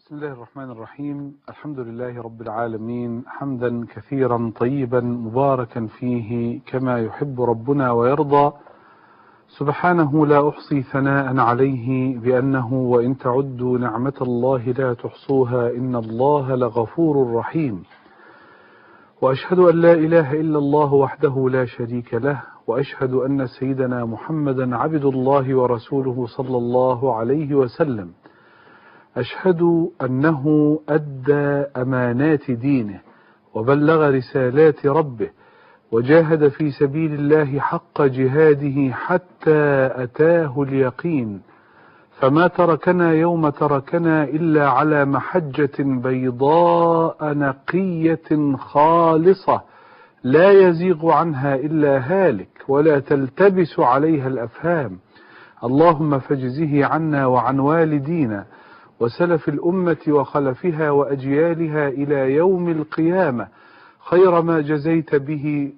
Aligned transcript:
بسم 0.00 0.14
الله 0.14 0.32
الرحمن 0.32 0.70
الرحيم. 0.70 1.36
الحمد 1.48 1.80
لله 1.80 2.22
رب 2.22 2.40
العالمين. 2.42 3.22
حمدا 3.26 3.86
كثيرا 3.94 4.52
طيبا 4.60 5.00
مباركا 5.00 5.86
فيه 5.86 6.60
كما 6.66 6.98
يحب 6.98 7.42
ربنا 7.42 7.90
ويرضى. 7.90 8.52
سبحانه 9.58 10.26
لا 10.26 10.48
أحصي 10.48 10.82
ثناء 10.82 11.38
عليه 11.38 12.18
بأنه 12.18 12.74
وإن 12.74 13.18
تعدوا 13.18 13.78
نعمة 13.78 14.18
الله 14.22 14.62
لا 14.64 14.94
تحصوها 14.94 15.70
إن 15.70 15.96
الله 15.96 16.54
لغفور 16.54 17.34
رحيم. 17.34 17.82
وأشهد 19.22 19.58
أن 19.58 19.76
لا 19.80 19.92
إله 19.92 20.32
إلا 20.32 20.58
الله 20.58 20.94
وحده 20.94 21.48
لا 21.48 21.64
شريك 21.64 22.14
له 22.14 22.42
وأشهد 22.66 23.14
أن 23.14 23.46
سيدنا 23.46 24.04
محمدا 24.04 24.76
عبد 24.76 25.04
الله 25.04 25.54
ورسوله 25.54 26.26
صلى 26.26 26.56
الله 26.56 27.14
عليه 27.16 27.54
وسلم. 27.54 28.10
أشهد 29.16 29.88
أنه 30.02 30.44
أدى 30.88 31.66
أمانات 31.76 32.50
دينه 32.50 33.00
وبلغ 33.54 34.10
رسالات 34.10 34.86
ربه 34.86 35.30
وجاهد 35.92 36.48
في 36.48 36.70
سبيل 36.70 37.14
الله 37.14 37.58
حق 37.58 38.02
جهاده 38.02 38.94
حتى 38.94 39.90
أتاه 40.02 40.62
اليقين 40.62 41.40
فما 42.20 42.46
تركنا 42.46 43.12
يوم 43.12 43.48
تركنا 43.48 44.24
إلا 44.24 44.68
على 44.70 45.04
محجة 45.04 45.70
بيضاء 45.78 47.16
نقية 47.34 48.56
خالصة 48.56 49.62
لا 50.24 50.50
يزيغ 50.50 51.10
عنها 51.10 51.54
إلا 51.54 51.98
هالك 51.98 52.48
ولا 52.68 52.98
تلتبس 52.98 53.78
عليها 53.80 54.28
الأفهام. 54.28 54.98
اللهم 55.64 56.18
فاجزه 56.18 56.84
عنا 56.86 57.26
وعن 57.26 57.58
والدينا 57.60 58.46
وسلف 59.00 59.48
الأمة 59.48 59.96
وخلفها 60.08 60.90
وأجيالها 60.90 61.88
إلى 61.88 62.34
يوم 62.34 62.68
القيامة 62.68 63.48
خير 64.10 64.42
ما 64.42 64.60
جزيت 64.60 65.14
به 65.14 65.72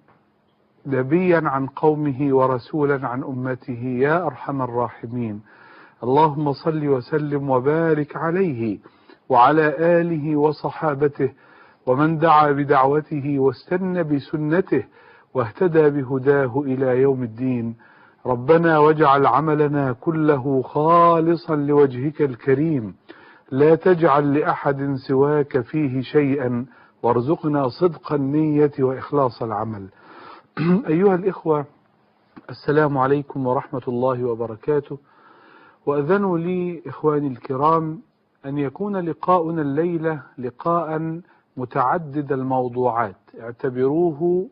نبيا 0.87 1.43
عن 1.45 1.67
قومه 1.67 2.37
ورسولا 2.37 3.09
عن 3.09 3.23
أمته 3.23 3.83
يا 4.01 4.27
أرحم 4.27 4.63
الراحمين. 4.63 5.41
اللهم 6.03 6.53
صل 6.53 6.89
وسلم 6.89 7.51
وبارك 7.51 8.17
عليه 8.17 8.79
وعلى 9.29 9.75
آله 10.01 10.37
وصحابته 10.37 11.31
ومن 11.87 12.19
دعا 12.19 12.51
بدعوته 12.51 13.39
واستنى 13.39 14.03
بسنته 14.03 14.85
واهتدى 15.35 15.91
بهداه 15.91 16.61
إلى 16.67 17.03
يوم 17.03 17.23
الدين. 17.23 17.75
ربنا 18.27 18.79
واجعل 18.79 19.27
عملنا 19.27 19.93
كله 19.93 20.63
خالصا 20.63 21.57
لوجهك 21.57 22.23
الكريم. 22.23 22.95
لا 23.51 23.75
تجعل 23.75 24.35
لأحد 24.35 24.95
سواك 25.09 25.61
فيه 25.61 26.01
شيئا. 26.03 26.67
وارزقنا 27.03 27.69
صدق 27.69 28.13
النية 28.13 28.73
وإخلاص 28.79 29.43
العمل. 29.43 29.89
أيها 30.93 31.15
الإخوة 31.15 31.67
السلام 32.51 32.99
عليكم 32.99 33.47
ورحمة 33.47 33.83
الله 33.89 34.25
وبركاته. 34.25 34.99
وأذنوا 35.87 36.39
لي 36.39 36.83
إخواني 36.87 37.27
الكرام 37.27 38.01
أن 38.47 38.59
يكون 38.59 38.97
لقاؤنا 38.97 39.63
الليلة 39.63 40.23
لقاء 40.39 41.21
متعدد 41.57 42.33
الموضوعات. 42.33 43.17
اعتبروه 43.41 44.49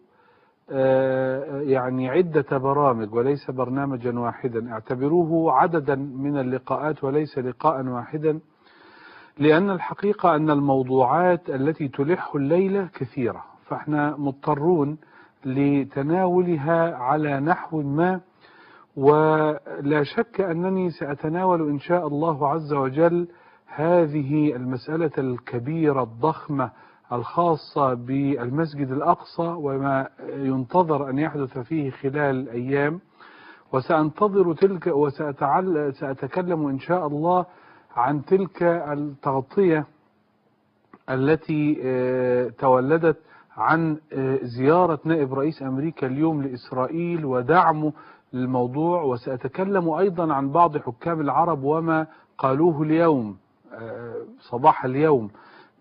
يعني 1.70 2.08
عدة 2.08 2.58
برامج 2.58 3.14
وليس 3.14 3.50
برنامجا 3.50 4.18
واحدا. 4.18 4.72
اعتبروه 4.72 5.52
عددا 5.52 5.94
من 5.94 6.38
اللقاءات 6.38 7.04
وليس 7.04 7.38
لقاء 7.38 7.86
واحدا 7.86 8.40
لأن 9.38 9.70
الحقيقة 9.70 10.36
أن 10.36 10.50
الموضوعات 10.50 11.50
التي 11.50 11.88
تلح 11.88 12.34
الليلة 12.34 12.88
كثيرة. 12.94 13.44
فإحنا 13.66 14.16
مضطرون 14.16 14.98
لتناولها 15.44 16.94
على 16.97 17.41
نحو 17.41 17.82
ما 17.82 18.20
ولا 18.97 20.02
شك 20.16 20.41
أنني 20.41 20.91
سأتناول 20.91 21.69
إن 21.70 21.78
شاء 21.78 22.06
الله 22.06 22.48
عز 22.48 22.72
وجل 22.72 23.28
هذه 23.66 24.56
المسألة 24.56 25.10
الكبيرة 25.19 26.02
الضخمة 26.02 26.70
الخاصة 27.12 27.94
بالمسجد 27.94 28.91
الأقصى 28.91 29.54
وما 29.59 30.09
ينتظر 30.28 31.10
أن 31.10 31.19
يحدث 31.19 31.59
فيه 31.59 31.91
خلال 31.91 32.48
أيام. 32.48 33.00
وسأنتظر 33.72 34.53
تلك 34.54 34.87
وسأتكلم 34.87 36.66
إن 36.66 36.78
شاء 36.78 37.06
الله 37.06 37.47
عن 37.97 38.25
تلك 38.25 38.62
التغطية 38.62 39.87
التي 41.10 41.75
تولدت 42.59 43.16
عن 43.56 43.99
زيارة 44.43 44.99
نائب 45.04 45.34
رئيس 45.34 45.62
أمريكا 45.62 46.06
اليوم 46.06 46.43
لإسرائيل 46.43 47.25
ودعمه 47.25 47.93
للموضوع 48.32 49.03
وسأتكلم 49.03 49.91
أيضا 49.91 50.34
عن 50.34 50.50
بعض 50.50 50.78
حكام 50.78 51.20
العرب 51.20 51.62
وما 51.62 52.06
قالوه 52.38 52.82
اليوم 52.82 53.37
صباح 54.41 54.84
اليوم. 54.84 55.31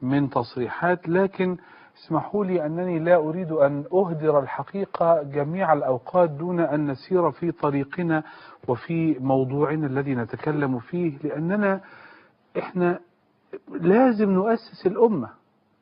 من 0.02 0.30
تصريحات 0.30 1.10
لكن 1.10 1.58
اسمحوا 1.98 2.46
لي 2.46 2.66
أنني 2.66 3.00
لا 3.00 3.16
أريد 3.16 3.52
أن 3.52 3.84
أهدر 3.94 4.40
الحقيقة 4.40 5.24
جميع 5.24 5.74
الأوقات 5.74 6.30
دون 6.30 6.60
أن 6.60 6.88
نسير 6.92 7.32
في 7.32 7.52
طريقنا 7.52 8.24
وفي 8.68 9.18
موضوعنا 9.20 9.88
الذي 9.88 10.16
نتكلم 10.16 10.80
فيه 10.80 11.18
لأننا 11.24 11.82
إحنا 12.60 13.00
لازم 13.82 14.30
نؤسس 14.32 14.88
الأمة. 14.88 15.30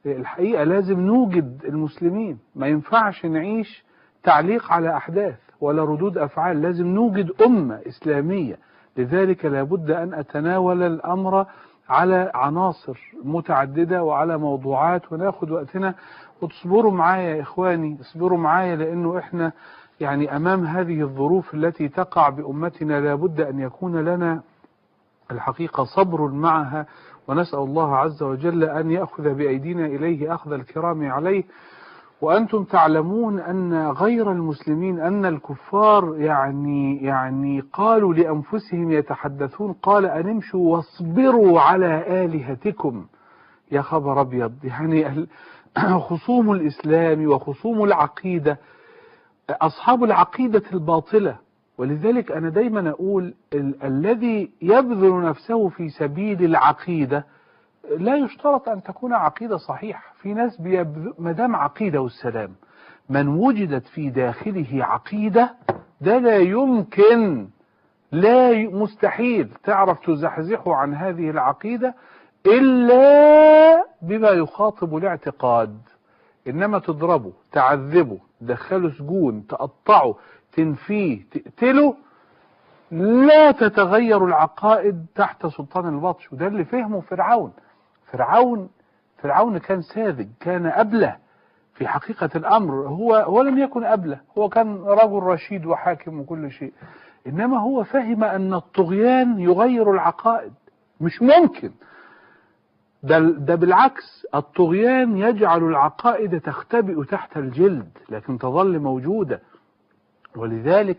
الحقيقة 0.06 0.63
لازم 0.63 1.00
نوجد 1.00 1.61
المسلمين. 1.66 2.38
ما 2.56 2.67
ينفعش 2.67 3.25
نعيش 3.25 3.83
تعليق 4.23 4.72
على 4.72 4.97
أحداث 4.97 5.35
ولا 5.61 5.83
ردود 5.83 6.17
أفعال. 6.17 6.61
لازم 6.61 6.88
نوجد 6.88 7.31
أمة 7.41 7.79
إسلامية. 7.88 8.57
لذلك 8.97 9.45
لابد 9.45 9.91
أن 9.91 10.13
أتناول 10.13 10.83
الأمر 10.83 11.45
على 11.90 12.31
عناصر 12.36 13.00
متعددة 13.24 14.03
وعلى 14.03 14.38
موضوعات 14.38 15.12
وناخد 15.12 15.52
وقتنا. 15.52 15.94
وتصبروا 16.42 16.92
معايا 16.92 17.36
يا 17.36 17.42
إخواني 17.42 17.98
اصبروا 18.02 18.38
معايا 18.38 18.75
لأنه 18.75 19.20
إحنا 19.20 19.52
يعني 20.00 20.36
أمام 20.36 20.66
هذه 20.66 21.02
الظروف 21.02 21.53
التي 21.53 21.90
تقع 21.90 22.30
بأمتنا 22.30 23.02
لابد 23.02 23.42
أن 23.42 23.59
يكون 23.59 23.96
لنا 24.06 24.42
الحقيقة 25.31 25.84
صبر 25.84 26.28
معها. 26.28 26.86
ونسأل 27.28 27.59
الله 27.59 27.98
عز 27.98 28.24
وجل 28.24 28.64
أن 28.64 28.92
يأخذ 28.92 29.34
بأيدينا 29.34 29.86
إليه 29.86 30.34
أخذ 30.36 30.52
الكرام 30.52 31.12
عليه. 31.12 31.44
وأنتم 32.22 32.63
تعلمون 32.63 33.39
أن 33.39 33.88
غير 33.89 34.31
المسلمين 34.31 35.00
أن 35.00 35.25
الكفار 35.25 36.16
يعني 36.17 37.03
يعني 37.03 37.63
قالوا 37.73 38.13
لأنفسهم 38.13 38.91
يتحدثون 38.91 39.73
قال 39.73 40.05
أن 40.05 40.29
امشوا 40.29 40.75
واصبروا 40.75 41.59
على 41.61 42.23
آلهتكم. 42.25 43.06
يا 43.72 43.81
خبر 43.81 44.22
أبيض 44.22 44.53
يعني 44.63 45.27
خصوم 46.09 46.51
الإسلام 46.51 47.27
وخصوم 47.27 47.83
العقيدة 47.83 48.59
أصحاب 49.50 50.03
العقيدة 50.03 50.63
الباطلة. 50.73 51.38
ولذلك 51.77 52.31
أنا 52.31 52.50
دايما 52.50 52.89
أقول 52.89 53.33
ال 53.53 53.83
الذي 53.83 54.51
يبذل 54.61 55.22
نفسه 55.22 55.69
في 55.69 55.89
سبيل 55.89 56.44
العقيدة 56.44 57.25
لا 57.98 58.16
يشترط 58.16 58.70
أن 58.70 58.84
تكون 58.84 59.14
عقيدة 59.14 59.58
صحيحة. 59.58 60.14
في 60.22 60.34
ناس 60.34 60.62
ما 61.20 61.31
دام 61.31 61.56
عقيدة 61.56 62.02
والسلام 62.02 62.56
من 63.09 63.28
وجدت 63.28 63.88
في 63.88 64.09
داخله 64.09 64.86
عقيدة 64.86 65.56
ده 66.02 66.18
لا 66.18 66.38
يمكن 66.38 67.48
لا 68.12 68.52
مستحيل 68.70 69.50
تعرف 69.64 70.00
تزحزحه 70.00 70.75
عن 70.75 70.94
هذه 70.94 71.30
العقيدة 71.30 71.96
إلا 72.46 73.86
بما 74.01 74.30
يخاطب 74.30 74.95
الاعتقاد. 74.98 75.78
إنما 76.48 76.80
تضربه 76.80 77.33
تعذبه 77.51 78.19
تدخله 78.42 78.90
سجون 78.92 79.48
تقطعه 79.48 80.16
تنفيه 80.54 81.22
تقتله 81.31 81.95
لا 82.92 83.51
تتغير 83.51 84.25
العقائد 84.25 85.06
تحت 85.16 85.48
سلطان 85.48 85.88
البطش. 85.95 86.33
وده 86.33 86.48
اللي 86.48 86.66
فهمه 86.66 87.01
فرعون. 87.01 87.51
فرعون 88.12 88.69
فرعون 89.18 89.57
كان 89.57 89.81
ساذج 89.81 90.27
كان 90.39 90.65
أبله 90.65 91.15
في 91.74 91.88
حقيقة 91.88 92.30
الأمر. 92.36 92.74
هو 92.74 93.15
هو 93.15 93.42
لم 93.42 93.57
يكن 93.57 93.83
أبله 93.83 94.19
هو 94.38 94.50
كان 94.50 94.83
رجل 94.83 95.24
رشيد 95.24 95.65
وحاكم 95.65 96.19
وكل 96.19 96.51
شيء. 96.51 96.74
إنما 97.27 97.59
هو 97.59 97.83
فهم 97.83 98.24
أن 98.24 98.54
الطغيان 98.54 99.39
يغير 99.39 99.92
العقائد. 99.92 100.54
مش 101.01 101.21
ممكن. 101.21 101.71
ده, 103.04 103.19
ده 103.19 103.56
بالعكس 103.56 104.27
الطغيان 104.36 105.18
يجعل 105.18 105.63
العقائد 105.63 106.39
تختبئ 106.42 107.04
تحت 107.04 107.38
الجلد 107.38 107.98
لكن 108.09 108.38
تظل 108.38 108.80
موجودة. 108.80 109.42
ولذلك 110.36 110.98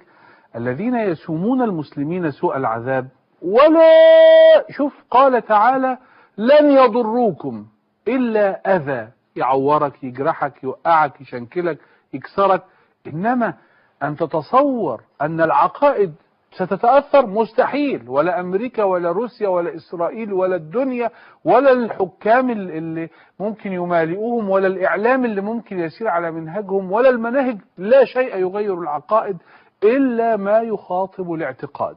الذين 0.56 0.94
يسومون 0.94 1.62
المسلمين 1.62 2.30
سوء 2.30 2.56
العذاب. 2.56 3.08
ولا 3.42 4.64
شوف 4.70 5.04
قال 5.10 5.42
تعالى 5.46 5.98
لن 6.38 6.70
يضروكم 6.70 7.66
إلا 8.08 8.76
أذى 8.76 9.08
يعورك 9.36 10.04
يجرحك 10.04 10.64
يوقعك 10.64 11.20
يشنكلك 11.20 11.78
يكسرك. 12.12 12.62
إنما 13.06 13.54
أن 14.02 14.16
تتصور 14.16 15.02
أن 15.22 15.40
العقائد 15.40 16.14
ستتأثر 16.52 17.26
مستحيل 17.26 18.08
ولا 18.08 18.40
أمريكا 18.40 18.82
ولا 18.84 19.12
روسيا 19.12 19.48
ولا 19.48 19.74
إسرائيل 19.74 20.32
ولا 20.32 20.56
الدنيا 20.56 21.10
ولا 21.44 21.72
الحكام 21.72 22.50
اللي 22.50 23.08
ممكن 23.40 23.72
يمالئوهم 23.72 24.50
ولا 24.50 24.66
الإعلام 24.66 25.24
اللي 25.24 25.40
ممكن 25.40 25.78
يسير 25.78 26.08
على 26.08 26.30
منهجهم 26.30 26.92
ولا 26.92 27.08
المناهج. 27.08 27.58
لا 27.78 28.04
شيء 28.04 28.36
يغير 28.36 28.80
العقائد 28.80 29.36
إلا 29.84 30.36
ما 30.36 30.60
يخاطب 30.60 31.32
الاعتقاد. 31.32 31.96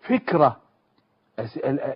فكرة 0.00 0.56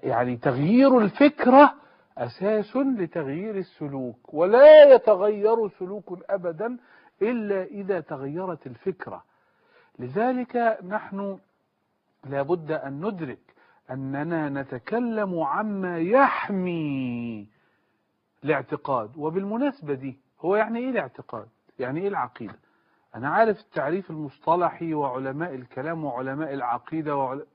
يعني 0.02 0.36
تغيير 0.36 0.98
الفكرة 0.98 1.74
أساس 2.18 2.76
لتغيير 2.76 3.56
السلوك 3.56 4.34
ولا 4.34 4.94
يتغير 4.94 5.68
سلوك 5.68 6.18
أبدا 6.30 6.76
إلا 7.22 7.64
إذا 7.64 8.00
تغيرت 8.00 8.66
الفكرة. 8.66 9.24
لذلك 9.98 10.78
نحن 10.88 11.38
لابد 12.24 12.72
أن 12.72 13.06
ندرك 13.06 13.38
أننا 13.90 14.48
نتكلم 14.48 15.40
عما 15.40 15.98
يحمي 15.98 17.46
الاعتقاد 18.44 19.10
وبالمناسبة 19.16 19.94
دي 19.94 20.18
هو 20.40 20.56
يعني 20.56 20.78
إيه 20.78 20.90
الاعتقاد؟ 20.90 21.46
يعني 21.78 22.00
إيه 22.00 22.08
العقيدة؟ 22.08 22.58
أنا 23.14 23.28
عارف 23.28 23.60
التعريف 23.60 24.10
المصطلحي 24.10 24.94
وعلماء 24.94 25.54
الكلام 25.54 26.04
وعلماء 26.04 26.54
العقيدة 26.54 27.16
وعل... 27.16 27.46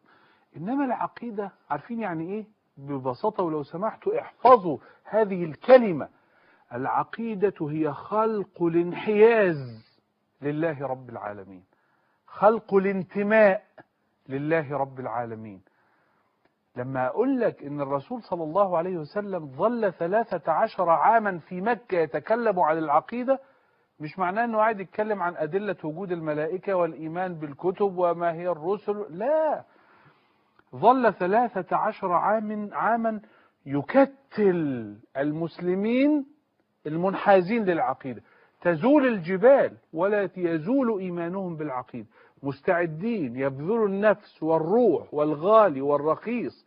إنما 0.57 0.86
العقيدة 0.86 1.52
عارفين 1.69 2.00
يعني 2.00 2.30
إيه؟ 2.34 2.46
ببساطة 2.78 3.44
ولو 3.44 3.63
سمحتوا 3.63 4.22
احفظوا 4.22 4.78
هذه 5.04 5.44
الكلمة. 5.44 6.10
العقيدة 6.74 7.54
هي 7.62 7.94
خلق 7.94 8.63
الانحياز 8.63 9.86
لله 10.42 10.88
رب 10.88 11.10
العالمين. 11.10 11.63
خلق 12.28 12.74
الانتماء 12.74 13.63
لله 14.30 14.78
رب 14.78 15.00
العالمين. 15.00 15.62
لما 16.75 17.07
أقول 17.07 17.40
لك 17.40 17.63
إن 17.63 17.81
الرسول 17.81 18.24
صلى 18.24 18.44
الله 18.44 18.78
عليه 18.78 18.98
وسلم 18.98 19.48
ظل 19.48 19.94
ثلاثة 19.94 20.52
عشر 20.52 20.90
عاما 20.90 21.38
في 21.40 21.62
مكة 21.62 21.98
يتكلم 21.98 22.60
عن 22.60 22.78
العقيدة 22.78 23.40
مش 24.00 24.19
معناه 24.19 24.46
أنه 24.46 24.57
قاعد 24.57 24.80
يتكلم 24.80 25.22
عن 25.24 25.36
أدلة 25.36 25.75
وجود 25.84 26.12
الملائكة 26.12 26.74
والإيمان 26.74 27.36
بالكتب 27.36 27.98
وما 27.98 28.34
هي 28.34 28.48
الرسل؟ 28.50 29.06
لا. 29.10 29.63
ظل 30.75 31.13
ثلاثة 31.13 31.75
عشر 31.77 32.12
عام 32.12 32.69
عاما 32.74 33.22
يكتل 33.66 34.95
المسلمين 35.18 36.25
المنحازين 36.88 37.66
للعقيدة. 37.66 38.22
تزول 38.62 39.07
الجبال 39.07 39.77
ولا 39.94 40.30
يزول 40.38 41.00
إيمانهم 41.00 41.56
بالعقيدة. 41.56 42.07
مستعدين 42.44 43.36
يبذلوا 43.36 43.88
النفس 43.88 44.44
والروح 44.44 45.13
والغالي 45.13 45.81
والرخيص 45.81 46.66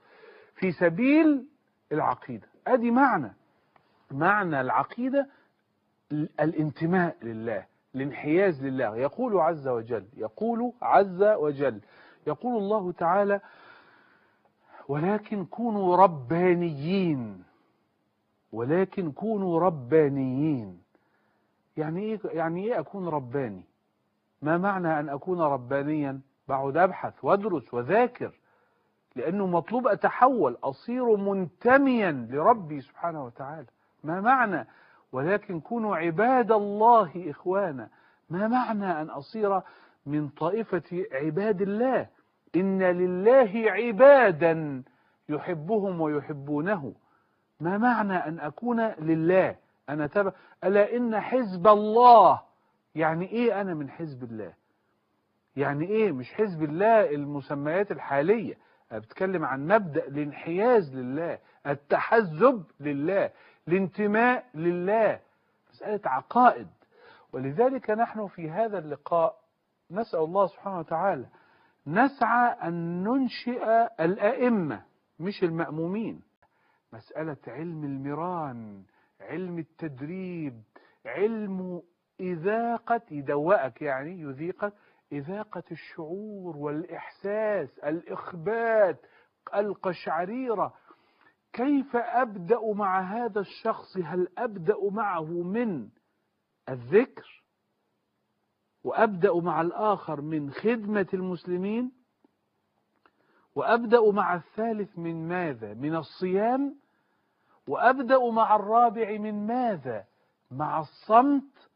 في 0.54 0.72
سبيل 0.72 1.46
العقيدة. 1.93 2.46
أدي 2.66 2.90
معنى. 2.90 3.32
معنى 4.11 4.61
العقيدة 4.61 5.26
الانتماء 6.40 7.16
لله 7.22 7.64
الانحياز 7.94 8.64
لله. 8.64 8.96
يقول 8.96 9.38
عز 9.38 9.69
وجل 9.69 10.04
يقول 10.16 10.72
عز 10.82 11.22
وجل 11.22 11.81
يقول 12.26 12.62
الله 12.62 12.93
تعالى 12.93 13.40
ولكن 14.88 15.44
كونوا 15.44 15.96
ربانيين. 15.96 17.43
ولكن 18.52 19.12
كونوا 19.12 19.61
ربانيين. 19.61 20.82
يعني 21.76 22.00
إيه 22.02 22.20
يعني 22.25 22.64
إيه 22.64 22.81
أكون 22.81 23.08
رباني؟ 23.08 23.62
ما 24.43 24.58
معنى 24.58 25.00
أن 25.00 25.08
أكون 25.08 25.40
ربانيا؟ 25.40 26.20
بقعد 26.49 26.76
أبحث 26.76 27.14
وأدرس 27.25 27.75
وذاكر 27.75 28.32
لأنه 29.17 29.46
مطلوب 29.46 29.87
أتحول 29.88 30.58
أصير 30.64 31.17
منتميا 31.17 32.12
لربي 32.31 32.81
سبحانه 32.81 33.25
وتعالى. 33.25 33.67
ما 34.05 34.20
معنى؟ 34.20 34.67
ولكن 35.12 35.61
كونوا 35.61 35.96
عباد 35.96 36.52
الله 36.52 37.31
إخوانا. 37.31 37.88
ما 38.31 38.49
معنى 38.49 39.00
أن 39.00 39.11
أصير 39.11 39.61
من 40.06 40.29
طائفة 40.29 41.05
عباد 41.12 41.62
الله؟ 41.62 42.06
ان 42.56 42.82
لله 42.82 43.70
عبادا 43.70 44.82
يحبهم 45.28 46.00
ويحبونه. 46.00 46.94
ما 47.60 47.78
معنى 47.78 48.14
أن 48.16 48.38
أكون 48.40 48.80
لله؟ 48.80 49.56
أنا 49.88 50.06
تبع 50.06 50.32
ألا 50.64 50.96
إن 50.96 51.20
حزب 51.20 51.66
الله. 51.68 52.40
يعني 52.94 53.26
إيه 53.30 53.60
أنا 53.60 53.74
من 53.74 53.90
حزب 53.90 54.22
الله؟ 54.24 54.52
يعني 55.56 55.86
إيه 55.88 56.12
مش 56.12 56.32
حزب 56.34 56.62
الله 56.62 57.10
المسميات 57.10 57.90
الحالية؟ 57.92 58.54
أنا 58.92 58.98
بتكلم 59.00 59.44
عن 59.44 59.66
مبدأ 59.68 60.06
الانحياز 60.06 60.94
لله 60.96 61.38
التحزب 61.66 62.64
لله 62.80 63.30
الانتماء 63.68 64.44
لله. 64.54 65.20
مسألة 65.70 66.00
عقائد. 66.04 66.66
ولذلك 67.32 67.90
نحن 67.90 68.26
في 68.26 68.50
هذا 68.50 68.78
اللقاء 68.78 69.36
نسأل 69.90 70.18
الله 70.20 70.46
سبحانه 70.46 70.78
وتعالى 70.78 71.26
نسعى 71.88 72.69
أن 72.69 73.02
ننشئ 73.05 73.64
الأئمة 74.00 74.82
مش 75.19 75.44
المأمومين. 75.44 76.23
مسألة 76.93 77.37
علم 77.46 77.85
المران 77.85 78.82
علم 79.20 79.58
التدريب 79.58 80.62
علم 81.06 81.82
إذاقة 82.20 83.00
يدوقك 83.11 83.82
يعني 83.82 84.20
يذيقك 84.20 84.73
إذاقة 85.12 85.62
الشعور 85.73 86.56
والإحساس 86.56 87.79
الإخبات 87.79 89.00
القشعريرة. 89.55 90.75
كيف 91.52 91.96
أبدأ 91.96 92.61
مع 92.75 93.00
هذا 93.00 93.40
الشخص؟ 93.40 93.96
هل 94.05 94.29
أبدأ 94.38 94.90
معه 94.90 95.25
من 95.43 95.88
الذكر؟ 96.69 97.38
وأبدأ 98.93 99.35
مع 99.35 99.61
الآخر 99.61 100.20
من 100.20 100.50
خدمة 100.50 101.06
المسلمين 101.14 101.93
وأبدأ 103.55 104.11
مع 104.11 104.35
الثالث 104.35 104.99
من 104.99 105.29
ماذا؟ 105.29 105.75
من 105.75 105.96
الصيام 105.96 106.76
وأبدأ 107.69 108.31
مع 108.31 108.56
الرابع 108.56 109.18
من 109.18 109.47
ماذا؟ 109.47 110.04
مع 110.50 110.80
الصمت 110.80 111.71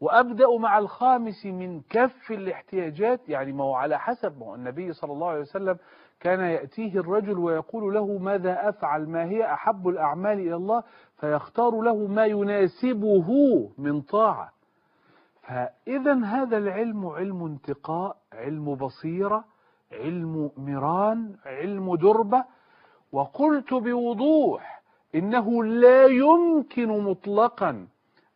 وأبدأ 0.00 0.56
مع 0.58 0.78
الخامس 0.78 1.46
من 1.46 1.80
كف 1.80 2.30
الاحتياجات 2.30 3.28
يعني 3.28 3.52
ما 3.52 3.64
هو 3.64 3.74
على 3.74 3.98
حسب 3.98 4.38
ما 4.38 4.46
هو 4.46 4.54
النبي 4.54 4.92
صلى 4.92 5.12
الله 5.12 5.28
عليه 5.28 5.40
وسلم 5.40 5.78
كان 6.20 6.40
يأتيه 6.40 7.00
الرجل 7.00 7.38
ويقول 7.38 7.94
له 7.94 8.18
ماذا 8.18 8.68
أفعل؟ 8.68 9.08
ما 9.08 9.24
هي 9.24 9.52
أحب 9.52 9.88
الأعمال 9.88 10.38
إلى 10.38 10.54
الله؟ 10.54 10.82
فيختار 11.16 11.80
له 11.80 12.06
ما 12.06 12.26
يناسبه 12.26 13.70
من 13.78 14.00
طاعة. 14.00 14.57
فإذا 15.48 16.24
هذا 16.24 16.58
العلم 16.58 17.06
علم 17.06 17.44
انتقاء 17.44 18.16
علم 18.32 18.74
بصيرة 18.74 19.44
علم 19.92 20.50
مران 20.56 21.36
علم 21.46 21.94
دربة. 21.96 22.44
وقلت 23.12 23.74
بوضوح 23.74 24.82
إنه 25.14 25.64
لا 25.64 26.06
يمكن 26.06 26.88
مطلقا 26.88 27.86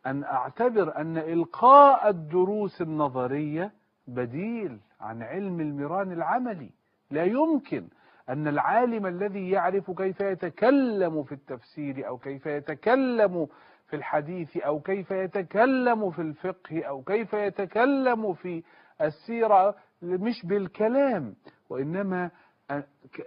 أن 0.05 0.23
أعتبر 0.23 0.97
أن 0.97 1.17
إلقاء 1.17 2.09
الدروس 2.09 2.81
النظرية 2.81 3.71
بديل 4.07 4.79
عن 5.01 5.23
علم 5.23 5.59
المران 5.59 6.11
العملي. 6.11 6.69
لا 7.11 7.23
يمكن 7.23 7.87
أن 8.29 8.47
العالم 8.47 9.05
الذي 9.05 9.49
يعرف 9.49 9.91
كيف 9.91 10.21
يتكلم 10.21 11.23
في 11.23 11.31
التفسير 11.31 12.07
أو 12.07 12.17
كيف 12.17 12.45
يتكلم 12.45 13.47
في 13.93 13.97
الحديث 13.99 14.57
أو 14.57 14.79
كيف 14.79 15.11
يتكلم 15.11 16.11
في 16.11 16.21
الفقه 16.21 16.83
أو 16.83 17.01
كيف 17.01 17.33
يتكلم 17.33 18.33
في 18.33 18.63
السيرة 19.01 19.75
مش 20.01 20.45
بالكلام 20.45 21.35
وإنما 21.69 22.31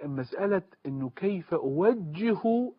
مسألة 0.04 0.62
أنه 0.86 1.10
كيف 1.16 1.54
أوجه 1.54 2.72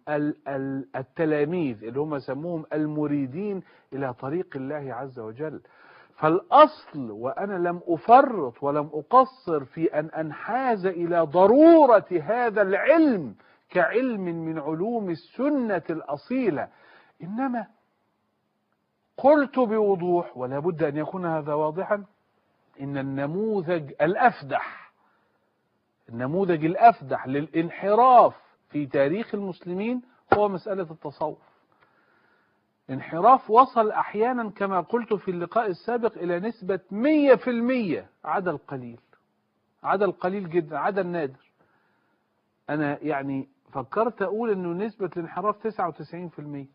التلاميذ 0.96 1.84
اللي 1.84 2.00
هم 2.00 2.20
سموهم 2.20 2.66
المريدين 2.74 3.62
إلى 3.94 4.14
طريق 4.14 4.48
الله 4.56 4.94
عز 4.94 5.20
وجل. 5.20 5.62
فالأصل 6.16 7.12
وأنا 7.12 7.70
لم 7.70 7.82
أفرط 7.88 8.64
ولم 8.64 8.90
أقصر 8.94 9.66
في 9.66 10.00
أن 10.00 10.06
أنحاز 10.06 10.86
إلى 10.86 11.20
ضرورة 11.22 12.06
هذا 12.24 12.62
العلم 12.62 13.36
كعلم 13.70 14.22
من 14.46 14.60
علوم 14.60 15.10
السنة 15.10 15.84
الأصيلة 15.90 16.68
إنما 17.24 17.68
قلت 19.18 19.60
بوضوح 19.60 20.38
ولا 20.38 20.60
بد 20.60 20.84
أن 20.84 20.98
يكون 20.98 21.26
هذا 21.26 21.54
واضحا 21.54 22.04
إن 22.82 22.98
النموذج 22.98 23.94
الأفدح 24.02 24.92
النموذج 26.10 26.66
الأفدح 26.66 27.28
للانحراف 27.28 28.36
في 28.70 28.86
تاريخ 28.86 29.36
المسلمين 29.36 30.02
هو 30.34 30.50
مسألة 30.50 30.92
التصوف. 30.92 31.38
انحراف 32.90 33.50
وصل 33.50 33.92
أحيانا 33.92 34.50
كما 34.50 34.82
قلت 34.82 35.14
في 35.14 35.32
اللقاء 35.32 35.68
السابق 35.68 36.18
إلى 36.18 36.40
نسبة 36.40 36.80
100% 36.92 38.06
عدا 38.26 38.52
القليل 38.52 39.00
عدا 39.84 40.06
القليل 40.06 40.50
جدا 40.50 40.78
عدا 40.78 41.02
النادر 41.02 41.52
أنا 42.70 42.98
يعني 43.04 43.48
فكرت 43.72 44.22
أقول 44.22 44.50
أنه 44.50 44.86
نسبة 44.86 45.10
الانحراف 45.18 45.68
99% 45.68 46.66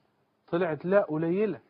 طلعت 0.50 0.84
لا 0.84 1.00
قليلة. 1.02 1.60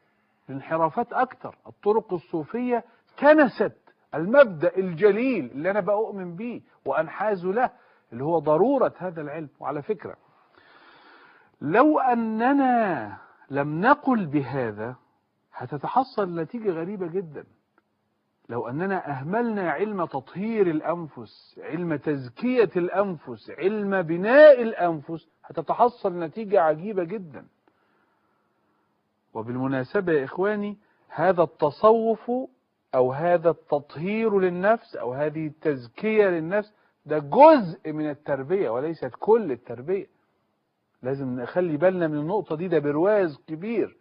الانحرافات 0.49 1.12
أكتر. 1.12 1.56
الطرق 1.66 2.12
الصوفية 2.14 2.84
كنست 3.18 3.72
المبدأ 4.14 4.76
الجليل 4.76 5.44
اللي 5.50 5.70
أنا 5.70 5.80
بأؤمن 5.80 6.37
به 6.37 6.62
وأنحاز 6.84 7.46
له 7.46 7.70
اللي 8.12 8.25
هو 8.25 8.38
ضرورة 8.38 8.92
هذا 8.99 9.20
العلم. 9.22 9.49
وعلى 9.61 9.82
فكرة 9.82 10.16
لو 11.61 11.99
أننا 11.99 13.16
لم 13.50 13.80
نقل 13.80 14.26
بهذا 14.26 14.96
هتتحصل 15.54 16.40
نتيجة 16.40 16.70
غريبة 16.70 17.06
جدا. 17.06 17.44
لو 18.49 18.68
أننا 18.68 19.11
أهملنا 19.11 19.70
علم 19.70 20.04
تطهير 20.04 20.66
الأنفس 20.66 21.61
علم 21.62 21.96
تزكية 21.96 22.70
الأنفس 22.76 23.50
علم 23.50 24.02
بناء 24.02 24.62
الأنفس 24.62 25.28
هتتحصل 25.44 26.18
نتيجة 26.18 26.61
عجيبة 26.62 27.04
جدا. 27.04 27.46
وبالمناسبة 29.34 30.12
يا 30.12 30.24
إخواني 30.24 30.76
هذا 31.08 31.42
التصوف 31.42 32.30
أو 32.94 33.12
هذا 33.12 33.50
التطهير 33.50 34.38
للنفس 34.38 34.96
أو 34.96 35.12
هذه 35.12 35.46
التزكية 35.46 36.26
للنفس 36.28 36.72
ده 37.06 37.18
جزء 37.18 37.92
من 37.92 38.10
التربية 38.10 38.70
وليست 38.70 39.10
كل 39.18 39.52
التربية. 39.52 40.06
لازم 41.02 41.40
نخلي 41.40 41.76
بالنا 41.76 42.06
من 42.08 42.18
النقطة 42.18 42.56
دي 42.56 42.68
ده 42.68 42.78
برواز 42.78 43.38
كبير. 43.48 43.96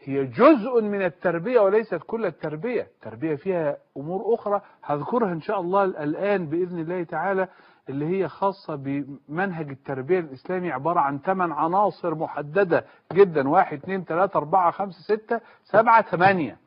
هي 0.00 0.24
جزء 0.24 0.80
من 0.82 1.02
التربية 1.02 1.60
وليست 1.60 2.00
كل 2.06 2.26
التربية. 2.26 2.82
التربية 2.82 3.34
فيها 3.34 3.76
أمور 3.96 4.34
أخرى 4.34 4.60
هذكرها 4.82 5.32
إن 5.32 5.40
شاء 5.40 5.60
الله 5.60 5.84
الآن 5.84 6.46
بإذن 6.46 6.78
الله 6.78 7.02
تعالى. 7.04 7.48
اللي 7.88 8.06
هي 8.06 8.28
خاصة 8.28 8.74
بمنهج 8.74 9.68
التربية 9.70 10.18
الإسلامي 10.20 10.72
عبارة 10.72 11.00
عن 11.00 11.18
ثمان 11.18 11.52
عناصر 11.52 12.14
محددة 12.14 12.84
جدا. 13.12 13.48
واحد 13.48 13.78
اثنين 13.78 14.04
ثلاثة 14.04 14.36
أربعة 14.38 14.70
خمسة 14.70 15.00
ستة 15.02 15.40
سبعة 15.64 16.02
ثمانية. 16.02 16.58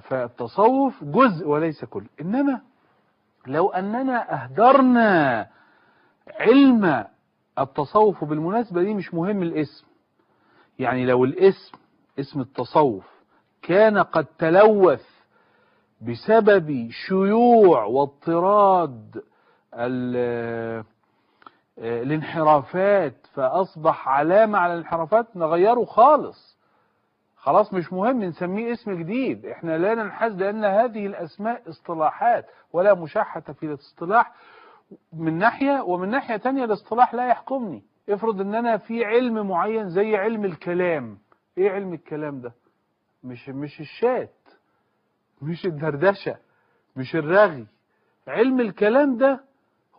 فالتصوف 0.00 1.04
جزء 1.04 1.48
وليس 1.48 1.84
كل. 1.84 2.04
إنما 2.20 2.60
لو 3.46 3.68
أننا 3.70 4.44
أهدرنا 4.44 5.46
علم 6.40 7.04
التصوف 7.58 8.24
بالمناسبة 8.24 8.82
دي 8.82 8.94
مش 8.94 9.14
مهم 9.14 9.42
الاسم. 9.42 9.86
يعني 10.78 11.06
لو 11.06 11.24
الاسم 11.24 11.78
اسم 12.20 12.40
التصوف 12.40 13.06
كان 13.62 13.98
قد 13.98 14.24
تلوث 14.38 15.06
بسبب 16.00 16.88
شيوع 16.90 17.84
واضطراد 17.84 19.22
الانحرافات 21.78 23.26
فأصبح 23.34 24.08
علامة 24.08 24.58
على 24.58 24.72
الانحرافات 24.74 25.36
نغيره 25.36 25.84
خالص. 25.84 26.56
خلاص 27.36 27.72
مش 27.74 27.92
مهم 27.92 28.22
نسميه 28.24 28.72
اسم 28.72 28.92
جديد. 28.92 29.46
إحنا 29.46 29.78
لا 29.78 29.94
ننحاز 29.94 30.32
لأن 30.32 30.64
هذه 30.64 31.06
الأسماء 31.06 31.68
اصطلاحات 31.68 32.46
ولا 32.72 32.94
مشاحة 32.94 33.40
في 33.40 33.66
الاصطلاح. 33.66 34.32
من 35.12 35.38
ناحية 35.38 35.80
ومن 35.80 36.08
ناحية 36.08 36.36
تانية 36.36 36.64
الاصطلاح 36.64 37.14
لا 37.14 37.28
يحكمني. 37.28 37.82
افرض 38.08 38.40
ان 38.40 38.54
أنا 38.54 38.76
في 38.76 39.04
علم 39.04 39.48
معين 39.48 39.88
زي 39.88 40.16
علم 40.16 40.44
الكلام. 40.44 41.18
إيه 41.58 41.70
علم 41.70 41.92
الكلام 41.92 42.40
ده؟ 42.40 42.52
مش 43.24 43.48
مش 43.48 43.80
الشات 43.80 44.34
مش 45.42 45.66
الدردشة 45.66 46.36
مش 46.96 47.16
الرغي. 47.16 47.66
علم 48.28 48.60
الكلام 48.60 49.16
ده 49.16 49.40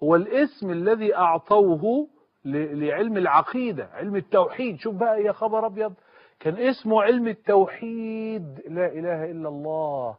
هو 0.03 0.15
الاسم 0.15 0.71
الذي 0.71 1.15
أعطوه 1.15 2.07
لعلم 2.45 3.17
العقيدة 3.17 3.89
علم 3.93 4.15
التوحيد. 4.15 4.79
شوف 4.79 4.95
بقى 4.95 5.23
يا 5.23 5.31
خبر 5.31 5.65
أبيض 5.65 5.93
كان 6.39 6.57
اسمه 6.57 7.03
علم 7.03 7.27
التوحيد. 7.27 8.61
لا 8.67 8.87
إله 8.87 9.31
إلا 9.31 9.49
الله. 9.49 10.15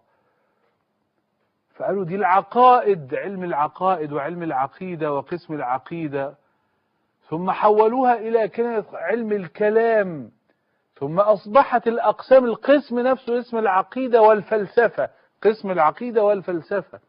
فقالوا 1.75 2.05
دي 2.05 2.15
العقائد 2.15 3.15
علم 3.15 3.45
العقائد 3.45 4.13
وعلم 4.13 4.43
العقيدة 4.43 5.13
وقسم 5.15 5.55
العقيدة. 5.55 6.35
ثم 7.29 7.51
حولوها 7.51 8.15
إلى 8.15 8.49
كلمة 8.49 8.85
علم 8.93 9.33
الكلام. 9.33 10.31
ثم 10.95 11.21
أصبحت 11.21 11.89
الأقسام 11.89 12.45
القسم 12.45 12.99
نفسه 12.99 13.39
اسم 13.39 13.59
العقيدة 13.59 14.23
والفلسفة. 14.23 15.11
قسم 15.43 15.71
العقيدة 15.71 16.25
والفلسفة. 16.25 17.01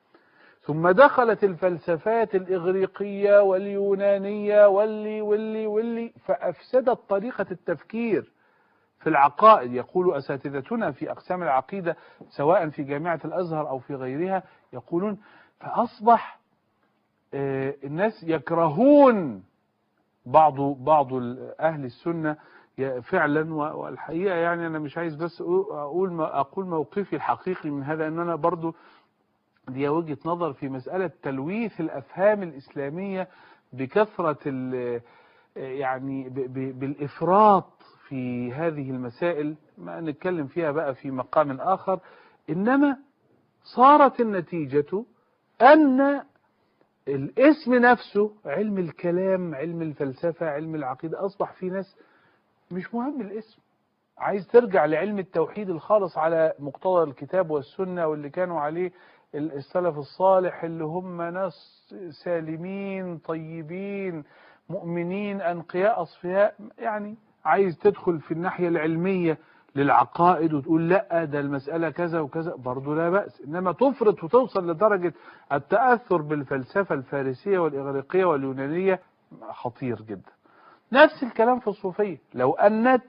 ثم 0.70 0.90
دخلت 0.90 1.44
الفلسفات 1.44 2.36
الإغريقية 2.36 3.42
واليونانية 3.42 4.68
واللي 4.68 5.22
واللي 5.22 5.68
واللي 5.68 6.14
فأفسدت 6.26 7.00
طريقة 7.10 7.46
التفكير 7.52 8.32
في 9.00 9.10
العقائد. 9.10 9.74
يقول 9.74 10.16
أساتذتنا 10.18 10.92
في 10.92 11.12
أقسام 11.12 11.44
العقيدة 11.44 11.96
سواء 12.30 12.70
في 12.70 12.84
جامعة 12.84 13.20
الأزهر 13.26 13.70
أو 13.70 13.80
في 13.80 13.96
غيرها 13.96 14.44
يقولون 14.74 15.18
فأصبح 15.60 16.40
الناس 17.84 18.24
يكرهون 18.24 19.44
بعض 20.26 20.56
بعض 20.62 21.14
أهل 21.60 21.86
السنة. 21.86 22.38
فعلا 23.02 23.54
والحقيقة 23.54 24.36
يعني 24.36 24.68
أنا 24.68 24.80
مش 24.80 24.98
عايز 24.98 25.16
بس 25.16 25.42
أقول 25.42 26.22
أقول 26.22 26.66
موقفي 26.66 27.16
الحقيقي 27.16 27.70
من 27.70 27.84
هذا 27.84 28.08
أن 28.08 28.20
أنا 28.20 28.36
برضو 28.36 28.76
دي 29.70 29.90
وجهة 29.90 30.18
نظر 30.26 30.54
في 30.54 30.70
مسألة 30.70 31.12
تلويث 31.24 31.80
الأفهام 31.80 32.44
الإسلامية 32.44 33.28
بكثرة 33.74 34.38
يعني 35.56 36.30
بالإفراط 36.72 37.84
في 38.08 38.54
هذه 38.54 38.90
المسائل. 38.92 39.56
ما 39.78 40.02
نتكلم 40.02 40.48
فيها 40.48 40.72
بقى 40.72 40.96
في 40.96 41.12
مقام 41.12 41.62
آخر. 41.62 42.00
إنما 42.50 42.98
صارت 43.64 44.20
النتيجة 44.20 45.04
أن 45.62 46.22
الاسم 47.08 47.74
نفسه 47.76 48.32
علم 48.46 48.78
الكلام 48.78 49.56
علم 49.56 49.82
الفلسفة 49.82 50.50
علم 50.50 50.76
العقيدة 50.76 51.26
أصبح 51.26 51.54
في 51.54 51.70
ناس 51.70 51.96
مش 52.72 52.94
مهم 52.94 53.22
الاسم. 53.22 53.60
عايز 54.18 54.48
ترجع 54.48 54.86
لعلم 54.86 55.20
التوحيد 55.20 55.70
الخالص 55.70 56.18
على 56.18 56.54
مقتضى 56.60 57.04
الكتاب 57.04 57.52
والسنة 57.52 58.08
واللي 58.08 58.30
كانوا 58.30 58.60
عليه 58.60 58.92
السلف 59.36 59.98
الصالح 59.98 60.64
اللي 60.64 60.84
هم 60.84 61.22
ناس 61.22 61.54
سالمين 62.24 63.18
طيبين 63.18 64.24
مؤمنين 64.70 65.42
أنقياء 65.42 66.02
أصفياء 66.02 66.56
يعني 66.78 67.16
عايز 67.46 67.78
تدخل 67.78 68.20
في 68.20 68.32
الناحية 68.32 68.68
العلمية 68.68 69.38
للعقائد 69.76 70.54
وتقول 70.54 70.90
لا 70.90 71.26
ده 71.26 71.40
المسألة 71.40 71.90
كذا 71.90 72.20
وكذا 72.20 72.56
برضه 72.56 72.96
لا 72.96 73.10
بأس. 73.10 73.42
إنما 73.48 73.72
تفرط 73.72 74.24
وتوصل 74.24 74.70
لدرجة 74.72 75.14
التأثر 75.52 76.22
بالفلسفة 76.22 76.96
الفارسية 76.96 77.60
والإغريقية 77.60 78.26
واليونانية 78.26 79.00
خطير 79.52 80.02
جدا. 80.02 80.32
نفس 80.92 81.24
الكلام 81.24 81.60
في 81.60 81.68
الصوفية. 81.68 82.18
لو 82.34 82.54
أن 82.54 83.00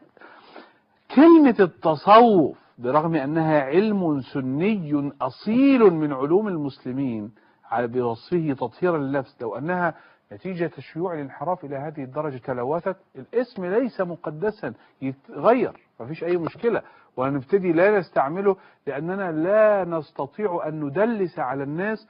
كلمة 1.14 1.56
التصوف 1.60 2.58
برغم 2.80 3.14
أنها 3.14 3.60
علم 3.60 4.20
سني 4.20 5.12
أصيل 5.22 5.80
من 5.80 6.12
علوم 6.12 6.48
المسلمين 6.48 7.30
على 7.70 7.86
بوصفه 7.86 8.56
تطهيرا 8.60 8.98
للنفس 8.98 9.36
لو 9.42 9.56
أنها 9.56 9.94
نتيجة 10.32 10.70
شيوع 10.78 11.14
الانحراف 11.14 11.64
إلى 11.64 11.76
هذه 11.76 12.02
الدرجة 12.04 12.36
تلوثت 12.36 12.96
الاسم 13.16 13.64
ليس 13.64 14.00
مقدسا 14.00 14.74
يتغير 15.02 15.72
مفيش 16.00 16.24
أي 16.24 16.36
مشكلة. 16.36 16.82
ونبتدي 17.16 17.72
لا 17.72 17.98
نستعمله 17.98 18.56
لأننا 18.86 19.32
لا 19.32 19.84
نستطيع 19.98 20.62
أن 20.66 20.80
ندلس 20.84 21.38
على 21.38 21.62
الناس 21.62 22.08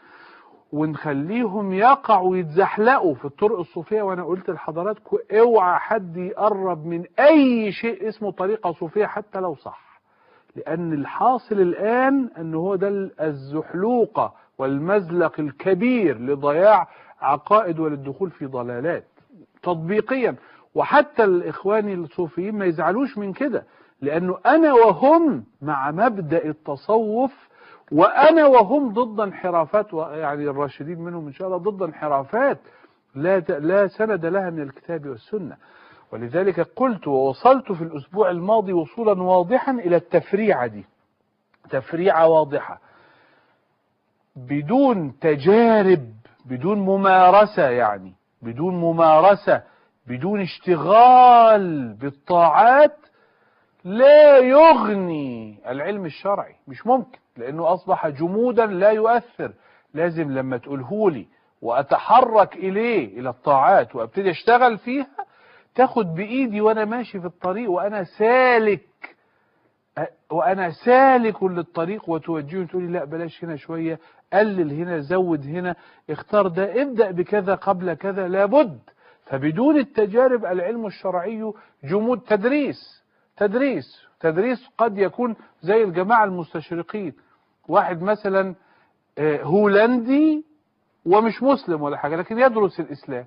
ونخليهم 0.72 1.72
يقعوا 1.72 2.30
ويتزحلقوا 2.30 3.14
في 3.14 3.24
الطرق 3.24 3.58
الصوفية. 3.58 4.02
وأنا 4.02 4.24
قلت 4.24 4.50
لحضراتكم 4.50 5.16
أوعى 5.32 5.78
حد 5.78 6.16
يقرب 6.16 6.86
من 6.86 7.04
أي 7.18 7.72
شيء 7.72 8.08
اسمه 8.08 8.30
طريقة 8.30 8.72
صوفية 8.72 9.06
حتى 9.06 9.40
لو 9.40 9.54
صح. 9.54 9.89
لأن 10.56 10.92
الحاصل 10.92 11.60
الآن 11.60 12.30
أن 12.38 12.54
هو 12.54 12.76
ده 12.76 13.10
الزحلوقة 13.20 14.34
والمزلق 14.58 15.40
الكبير 15.40 16.18
لضياع 16.18 16.88
عقائد 17.20 17.78
وللدخول 17.80 18.30
في 18.30 18.46
ضلالات 18.46 19.04
تطبيقيا. 19.62 20.34
وحتى 20.74 21.24
الإخوان 21.24 22.04
الصوفيين 22.04 22.54
ما 22.58 22.64
يزعلوش 22.64 23.18
من 23.18 23.32
كده 23.32 23.64
لأنه 24.00 24.38
أنا 24.46 24.72
وهم 24.72 25.44
مع 25.62 25.90
مبدأ 25.90 26.44
التصوف 26.44 27.48
وأنا 27.92 28.46
وهم 28.46 28.92
ضد 28.92 29.20
انحرافات 29.20 29.92
يعني 29.92 30.44
الراشدين 30.50 30.98
منهم 31.00 31.26
إن 31.26 31.32
شاء 31.32 31.48
الله 31.48 31.58
ضد 31.58 31.82
انحرافات 31.82 32.58
لا 33.14 33.38
لا 33.38 33.86
سند 33.86 34.26
لها 34.26 34.50
من 34.50 34.62
الكتاب 34.62 35.06
والسنة. 35.06 35.56
ولذلك 36.12 36.60
قلت 36.76 37.08
ووصلت 37.08 37.72
في 37.72 37.82
الأسبوع 37.84 38.30
الماضي 38.30 38.72
وصولا 38.72 39.22
واضحا 39.22 39.72
إلى 39.72 39.96
التفريعة 39.96 40.66
دي. 40.66 40.84
تفريعة 41.70 42.28
واضحة. 42.28 42.80
بدون 44.36 45.18
تجارب 45.20 46.12
بدون 46.44 46.78
ممارسة 46.78 47.68
يعني 47.68 48.12
بدون 48.42 48.74
ممارسة 48.74 49.62
بدون 50.06 50.40
اشتغال 50.40 51.92
بالطاعات 51.92 52.96
لا 53.84 54.38
يغني 54.38 55.58
العلم 55.68 56.04
الشرعي. 56.04 56.54
مش 56.68 56.86
ممكن 56.86 57.18
لأنه 57.36 57.72
أصبح 57.72 58.08
جمودا 58.08 58.66
لا 58.66 58.90
يؤثر. 58.90 59.52
لازم 59.94 60.30
لما 60.32 60.56
تقولهولي 60.56 61.26
وأتحرك 61.62 62.56
إليه 62.56 63.18
إلى 63.20 63.28
الطاعات 63.28 63.96
وأبتدي 63.96 64.30
أشتغل 64.30 64.78
فيها 64.78 65.06
تاخد 65.74 66.14
بإيدي 66.14 66.60
وأنا 66.60 66.84
ماشي 66.84 67.20
في 67.20 67.26
الطريق 67.26 67.70
وأنا 67.70 68.04
سالك 68.04 69.16
وأنا 70.30 70.70
سالك 70.70 71.42
للطريق 71.42 72.08
وتوجهني 72.08 72.66
تقولي 72.66 72.86
لا 72.86 73.04
بلاش 73.04 73.44
هنا 73.44 73.56
شوية 73.56 73.98
قلل 74.32 74.72
هنا 74.72 74.98
زود 75.00 75.46
هنا 75.46 75.76
اختار 76.10 76.46
ده 76.48 76.82
ابدأ 76.82 77.10
بكذا 77.10 77.54
قبل 77.54 77.94
كذا 77.94 78.28
لابد. 78.28 78.78
فبدون 79.24 79.76
التجارب 79.78 80.44
العلم 80.44 80.86
الشرعي 80.86 81.52
جمود 81.84 82.20
تدريس 82.20 83.02
تدريس 83.36 84.02
تدريس 84.20 84.66
قد 84.78 84.98
يكون 84.98 85.36
زي 85.62 85.84
الجماعة 85.84 86.24
المستشرقين. 86.24 87.12
واحد 87.68 88.02
مثلا 88.02 88.54
هولندي 89.20 90.44
ومش 91.06 91.42
مسلم 91.42 91.82
ولا 91.82 91.96
حاجة 91.96 92.16
لكن 92.16 92.38
يدرس 92.38 92.80
الإسلام. 92.80 93.24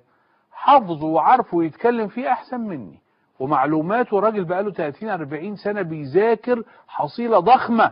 حافظه 0.63 1.05
وعارفه 1.05 1.57
ويتكلم 1.57 2.07
فيه 2.07 2.31
أحسن 2.31 2.59
مني. 2.61 2.99
ومعلوماته 3.39 4.19
راجل 4.19 4.43
بقاله 4.43 4.71
30 4.71 5.09
40 5.09 5.55
سنة 5.55 5.81
بيذاكر 5.81 6.63
حصيلة 6.87 7.39
ضخمة 7.39 7.91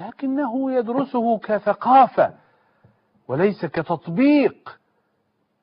لكنه 0.00 0.72
يدرسه 0.72 1.38
كثقافة 1.38 2.34
وليس 3.28 3.66
كتطبيق. 3.66 4.78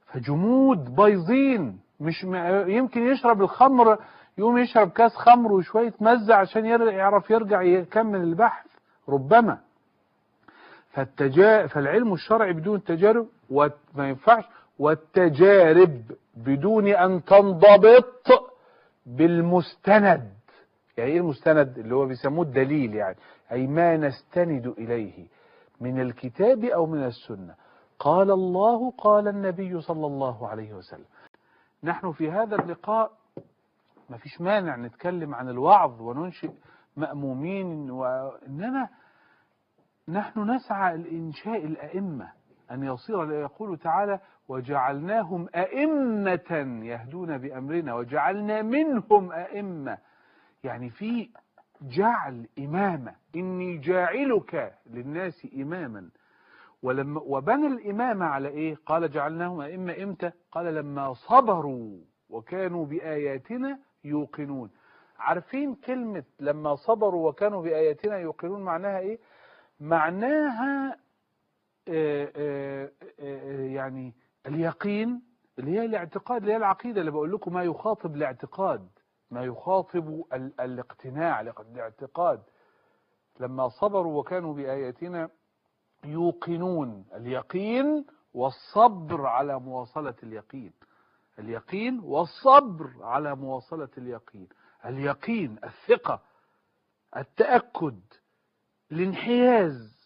فجمود 0.06 0.96
بايظين 0.96 1.80
مش 2.00 2.24
يمكن 2.68 3.08
يشرب 3.08 3.42
الخمر 3.42 3.98
يقوم 4.38 4.58
يشرب 4.58 4.90
كاس 4.90 5.16
خمر 5.16 5.52
وشوية 5.54 5.94
مزة 6.00 6.36
عشان 6.36 6.66
يعرف 6.66 7.30
يرجع 7.30 7.62
يكمل 7.62 8.20
البحث. 8.22 8.66
ربما. 9.10 9.58
فالتجا... 10.92 11.68
فالعلم 11.68 12.14
الشرعي 12.14 12.54
بدون 12.54 12.84
تجارب 12.84 13.28
وما 13.50 14.10
ينفعش. 14.10 14.44
والتجارب. 14.80 16.02
بدون 16.36 16.88
أن 16.88 17.24
تنضبط 17.24 18.28
بالمستند. 19.06 20.32
يعني 20.98 21.12
إيه 21.12 21.18
المستند؟ 21.18 21.78
اللي 21.78 21.96
هو 21.96 22.06
بيسموه 22.06 22.46
الدليل 22.46 22.96
يعني. 22.96 23.16
أي 23.52 23.68
ما 23.68 23.98
نستند 23.98 24.68
إليه 24.68 25.28
من 25.82 26.02
الكتاب 26.02 26.64
أو 26.64 26.86
من 26.86 27.04
السنة. 27.04 27.56
قال 28.00 28.32
الله 28.32 28.92
قال 28.92 29.28
النبي 29.28 29.82
صلى 29.82 30.08
الله 30.08 30.48
عليه 30.48 30.74
وسلم. 30.74 31.06
نحن 31.84 32.12
في 32.12 32.32
هذا 32.32 32.56
اللقاء 32.56 33.12
ما 34.10 34.18
فيش 34.18 34.42
مانع 34.42 34.76
نتكلم 34.76 35.36
عن 35.36 35.50
الوعظ 35.50 36.02
وننشئ 36.02 36.52
مأمومين 36.98 37.92
وإنما 37.92 38.90
نحن 40.08 40.52
نسعى 40.52 40.98
لإنشاء 40.98 41.66
الأئمة. 41.66 42.30
أن 42.72 42.84
يصير 42.84 43.32
يقول 43.32 43.78
تعالى 43.78 44.20
وجعلناهم 44.48 45.48
أئمة 45.56 46.82
يهدون 46.86 47.38
بأمرنا 47.38 47.94
وجعلنا 47.96 48.62
منهم 48.62 49.32
أئمة. 49.32 49.98
يعني 50.64 50.90
في 50.90 51.30
جعل 51.82 52.48
إمامة. 52.60 53.16
إني 53.36 53.78
جاعلك 53.78 54.74
للناس 54.86 55.48
إماما. 55.56 56.10
ولما 56.84 57.22
وبنى 57.22 57.68
الإمامة 57.68 58.26
على 58.26 58.48
إيه؟ 58.48 58.76
قال 58.86 59.12
جعلناهم 59.12 59.62
أئمة 59.62 59.96
إمتى؟ 60.04 60.32
قال 60.52 60.76
لما 60.76 61.14
صبروا 61.14 61.98
وكانوا 62.30 62.86
بآياتنا 62.86 63.80
يوقنون. 64.04 64.70
عارفين 65.20 65.76
كلمة 65.76 66.24
لما 66.40 66.76
صبروا 66.76 67.30
وكانوا 67.30 67.62
بآياتنا 67.64 68.18
يوقنون 68.18 68.62
معناها 68.64 69.00
إيه؟ 69.00 69.20
معناها 69.80 70.98
يعني 73.76 74.14
اليقين 74.48 75.22
اللي 75.60 75.72
هي 75.72 75.86
الاعتقاد 75.86 76.42
اللي 76.42 76.54
هي 76.54 76.58
العقيدة. 76.58 77.00
اللي 77.02 77.12
بقول 77.12 77.32
لكم 77.32 77.54
ما 77.54 77.64
يخاطب 77.64 78.16
الاعتقاد 78.16 78.90
ما 79.32 79.44
يخاطب 79.44 80.24
ال 80.34 80.62
الاقتناع 80.62 81.42
الاعتقاد. 81.42 82.42
لما 83.40 83.70
صبروا 83.70 84.20
وكانوا 84.20 84.54
بآياتنا 84.54 85.30
يوقنون 86.06 87.06
اليقين 87.16 88.06
والصبر 88.34 89.26
على 89.26 89.60
مواصلة 89.60 90.16
اليقين. 90.24 90.74
اليقين 91.40 92.00
والصبر 92.00 92.90
على 93.02 93.36
مواصلة 93.36 93.90
اليقين. 93.98 94.48
اليقين 94.86 95.56
الثقة 95.64 96.22
التأكد 97.18 98.00
الانحياز. 98.92 100.05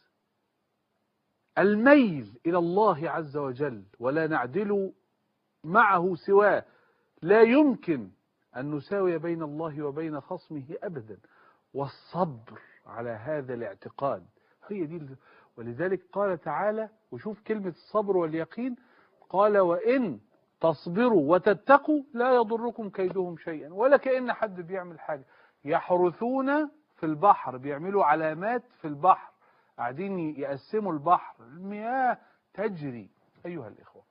الميل 1.60 2.40
إلى 2.46 2.58
الله 2.58 3.10
عز 3.10 3.38
وجل 3.38 3.84
ولا 4.00 4.28
نعدل 4.28 4.94
معه 5.64 6.16
سواه. 6.16 6.66
لا 7.22 7.42
يمكن 7.42 8.10
أن 8.58 8.72
نساوي 8.76 9.18
بين 9.18 9.44
الله 9.44 9.84
وبين 9.84 10.22
خصمه 10.22 10.64
أبدا. 10.84 11.18
والصبر 11.74 12.60
على 12.86 13.10
هذا 13.10 13.54
الاعتقاد 13.54 14.26
هي 14.68 14.86
دي 14.86 15.02
ولذلك 15.58 16.02
قال 16.14 16.42
تعالى 16.42 16.90
وشوف 17.12 17.42
كلمة 17.42 17.70
الصبر 17.70 18.18
واليقين 18.18 18.76
قال 19.30 19.58
وإن 19.58 20.20
تصبروا 20.62 21.34
وتتقوا 21.36 22.04
لا 22.14 22.36
يضركم 22.36 22.90
كيدهم 22.90 23.38
شيئا 23.38 23.74
ولا 23.74 23.98
كأن 23.98 24.34
حد 24.34 24.62
بيعمل 24.62 25.00
حاجة. 25.00 25.26
يحرثون 25.66 26.68
في 26.96 27.06
البحر 27.06 27.58
بيعملوا 27.58 28.06
علامات 28.06 28.64
في 28.82 28.88
البحر. 28.88 29.32
قاعدين 29.80 30.20
يقسموا 30.20 30.94
البحر. 30.94 31.44
المياه 31.44 32.18
تجري. 32.54 33.10
أيها 33.46 33.68
الإخوة 33.68 34.04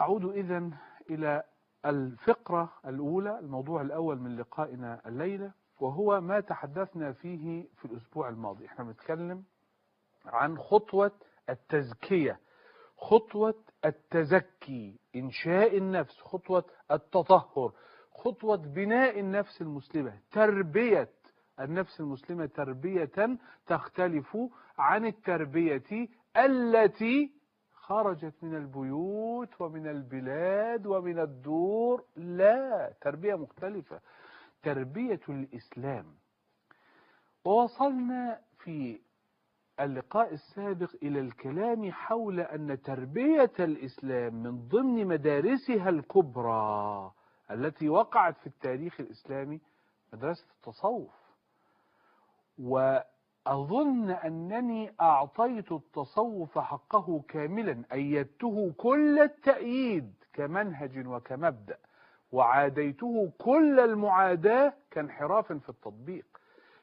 أعود 0.00 0.24
إذن 0.24 0.72
إلى 1.10 1.42
الفقرة 1.86 2.72
الأولى 2.86 3.38
الموضوع 3.38 3.82
الأول 3.82 4.18
من 4.20 4.36
لقائنا 4.36 5.00
الليلة 5.06 5.52
وهو 5.80 6.20
ما 6.20 6.40
تحدثنا 6.40 7.12
فيه 7.12 7.68
في 7.76 7.84
الأسبوع 7.84 8.28
الماضي. 8.28 8.66
إحنا 8.66 8.84
بنتكلم 8.84 9.44
عن 10.26 10.58
خطوة 10.58 11.12
التزكية 11.50 12.40
خطوة 12.96 13.54
التزكي 13.84 14.98
إنشاء 15.16 15.76
النفس 15.78 16.20
خطوة 16.20 16.64
التطهر 16.90 17.72
خطوة 18.12 18.56
بناء 18.56 19.20
النفس 19.20 19.62
المسلمة 19.62 20.18
تربية 20.32 21.08
النفس 21.60 22.00
المسلمة 22.00 22.46
تربية 22.46 23.38
تختلف 23.66 24.36
عن 24.78 25.06
التربية 25.06 26.08
التي 26.36 27.32
خرجت 27.72 28.34
من 28.42 28.54
البيوت 28.56 29.60
ومن 29.60 29.86
البلاد 29.86 30.86
ومن 30.86 31.18
الدور. 31.18 32.04
لا 32.16 32.92
تربية 33.00 33.34
مختلفة. 33.34 34.00
تربية 34.62 35.20
الإسلام. 35.28 36.06
ووصلنا 37.44 38.40
في 38.58 39.00
اللقاء 39.80 40.32
السابق 40.32 40.90
إلى 41.02 41.20
الكلام 41.20 41.92
حول 41.92 42.40
أن 42.40 42.82
تربية 42.82 43.52
الإسلام 43.58 44.34
من 44.34 44.68
ضمن 44.68 45.06
مدارسها 45.06 45.88
الكبرى 45.88 47.12
التي 47.50 47.88
وقعت 47.88 48.38
في 48.38 48.46
التاريخ 48.46 49.00
الإسلامي 49.00 49.60
مدرسة 50.12 50.46
التصوف. 50.56 51.23
وأظن 52.58 54.10
أنني 54.10 54.92
أعطيت 55.00 55.72
التصوف 55.72 56.58
حقه 56.58 57.22
كاملا 57.28 57.82
أيدته 57.92 58.72
كل 58.76 59.18
التأييد 59.18 60.12
كمنهج 60.32 61.06
وكمبدأ 61.06 61.78
وعاديته 62.32 63.32
كل 63.38 63.80
المعاداة 63.80 64.72
كانحراف 64.90 65.52
في 65.52 65.68
التطبيق. 65.68 66.26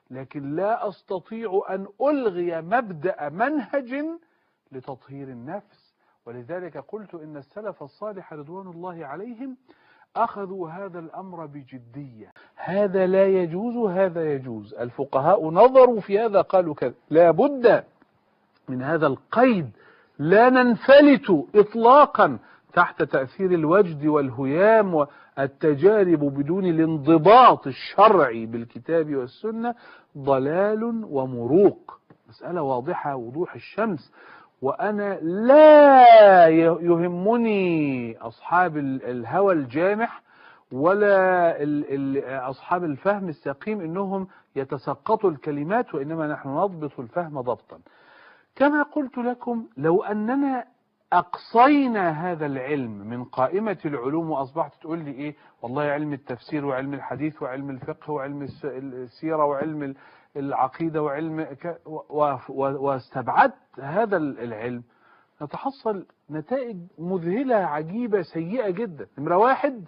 لكن 0.10 0.56
لا 0.56 0.88
أستطيع 0.88 1.62
أن 1.70 1.88
ألغي 2.02 2.62
مبدأ 2.62 3.30
منهج 3.30 4.06
لتطهير 4.72 5.28
النفس. 5.28 5.96
ولذلك 6.26 6.78
قلت 6.78 7.16
إن 7.16 7.38
السلف 7.38 7.84
الصالح 7.84 8.34
رضوان 8.34 8.68
الله 8.68 9.06
عليهم 9.06 9.58
أخذوا 10.16 10.70
هذا 10.70 11.00
الأمر 11.00 11.46
بجدية. 11.46 12.32
هذا 12.56 13.08
لا 13.08 13.28
يجوز 13.28 13.92
هذا 13.92 14.34
يجوز. 14.34 14.74
الفقهاء 14.74 15.50
نظروا 15.50 16.00
في 16.00 16.20
هذا 16.20 16.42
قالوا 16.42 16.74
كذا. 16.74 16.94
لا 17.10 17.32
بد 17.32 17.84
من 18.70 18.82
هذا 18.82 19.08
القيد. 19.08 19.70
لا 20.20 20.50
ننفلت 20.50 21.46
إطلاقا 21.56 22.40
تحت 22.74 23.04
تأثير 23.04 23.52
الوجد 23.52 24.06
والهيام 24.06 24.94
والتجارب 24.96 26.20
بدون 26.20 26.66
الانضباط 26.66 27.68
الشرعي 27.68 28.46
بالكتاب 28.46 29.16
والسنة. 29.16 29.76
ضلال 30.18 30.84
ومروق. 31.10 32.00
مسألة 32.30 32.62
واضحة 32.62 33.16
وضوح 33.16 33.56
الشمس. 33.56 34.12
وأنا 34.62 35.20
لا 35.22 36.48
يهمني 36.48 38.18
أصحاب 38.18 38.78
الهوى 38.78 39.54
الجامح 39.54 40.22
ولا 40.72 41.58
أصحاب 42.50 42.84
الفهم 42.84 43.30
السقيم 43.30 43.82
إنهم 43.82 44.28
يتسقطوا 44.56 45.30
الكلمات 45.32 45.96
وإنما 45.96 46.28
نحن 46.28 46.50
نضبط 46.50 47.00
الفهم 47.00 47.42
ضبطا. 47.42 47.80
كما 48.56 48.84
قلت 48.84 49.18
لكم 49.18 49.66
لو 49.78 50.04
أننا 50.04 50.66
أقصينا 51.14 52.10
هذا 52.32 52.46
العلم 52.46 52.92
من 52.92 53.24
قائمة 53.24 53.78
العلوم 53.86 54.32
وأصبحت 54.32 54.74
تقول 54.82 55.00
لي 55.00 55.12
إيه 55.12 55.36
والله 55.62 55.84
علم 55.84 56.14
التفسير 56.14 56.66
وعلم 56.66 56.94
الحديث 56.94 57.42
وعلم 57.42 57.70
الفقه 57.70 58.12
وعلم 58.12 58.48
السيرة 58.74 59.46
وعلم 59.46 59.94
العقيدة 60.36 61.04
وعلم 61.04 61.58
واستبعدت 62.50 63.80
هذا 63.80 64.18
العلم 64.18 64.84
نتحصل 65.42 66.06
نتائج 66.30 66.78
مذهلة 66.98 67.56
عجيبة 67.56 68.22
سيئة 68.22 68.70
جدا. 68.70 69.08
نمرة 69.18 69.38
واحد 69.38 69.86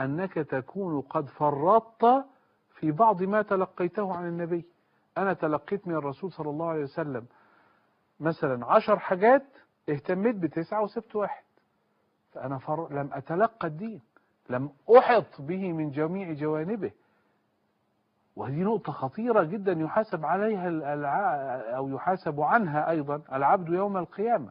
أنك 0.00 0.34
تكون 0.34 1.00
قد 1.00 1.28
فرطت 1.28 2.24
في 2.74 2.92
بعض 2.92 3.22
ما 3.22 3.42
تلقيته 3.42 4.16
عن 4.16 4.28
النبي. 4.28 4.64
أنا 5.18 5.32
تلقيت 5.32 5.88
من 5.88 5.94
الرسول 5.94 6.32
صلى 6.32 6.50
الله 6.50 6.68
عليه 6.68 6.82
وسلم 6.82 7.26
مثلا 8.20 8.66
عشر 8.66 8.98
حاجات 8.98 9.46
اهتميت 9.88 10.36
بتسعة 10.36 10.82
وسبت 10.82 11.16
واحد. 11.16 11.44
فأنا 12.32 12.58
فر... 12.58 12.92
لم 12.92 13.10
أتلقى 13.12 13.68
الدين 13.68 14.00
لم 14.50 14.70
أحط 14.98 15.40
به 15.40 15.72
من 15.72 15.90
جميع 15.90 16.32
جوانبه. 16.32 16.90
وهذه 18.36 18.62
نقطة 18.62 18.92
خطيرة 18.92 19.42
جدا 19.42 19.72
يحاسب 19.72 20.24
عليها. 20.24 20.68
أو 21.76 21.88
يحاسب 21.88 22.40
عنها 22.40 22.90
أيضا 22.90 23.20
العبد 23.32 23.68
يوم 23.68 23.96
القيامة 23.96 24.50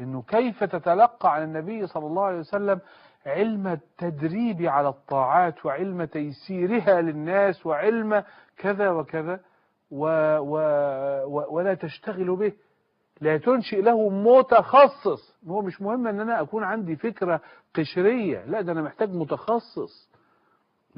إنه 0.00 0.22
كيف 0.22 0.64
تتلقى 0.64 1.34
عن 1.34 1.42
النبي 1.42 1.86
صلى 1.86 2.06
الله 2.06 2.24
عليه 2.24 2.38
وسلم 2.38 2.80
علم 3.26 3.66
التدريب 3.66 4.62
على 4.62 4.88
الطاعات 4.88 5.66
وعلم 5.66 6.04
تيسيرها 6.04 7.00
للناس 7.00 7.66
وعلم 7.66 8.24
كذا 8.56 8.90
وكذا 8.90 9.40
و 9.90 10.06
و 10.38 10.54
و 11.26 11.46
ولا 11.56 11.74
تشتغل 11.74 12.36
به 12.36 12.52
لا 13.20 13.36
تنشئ 13.38 13.82
له 13.82 14.08
متخصص 14.08 15.36
هو 15.48 15.62
مش 15.62 15.82
مهم 15.82 16.06
إن 16.06 16.20
أنا 16.20 16.40
أكون 16.40 16.64
عندي 16.64 16.96
فكرة 16.96 17.40
قشرية 17.74 18.44
لا 18.44 18.60
ده 18.60 18.72
أنا 18.72 18.82
محتاج 18.82 19.14
متخصص 19.14 20.08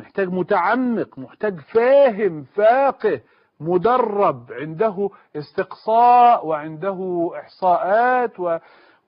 محتاج 0.00 0.28
متعمق 0.28 1.18
محتاج 1.18 1.60
فاهم 1.60 2.42
فاقه 2.42 3.20
مدرب 3.60 4.52
عنده 4.52 5.10
استقصاء 5.36 6.46
وعنده 6.46 7.30
إحصاءات 7.40 8.40
و 8.40 8.58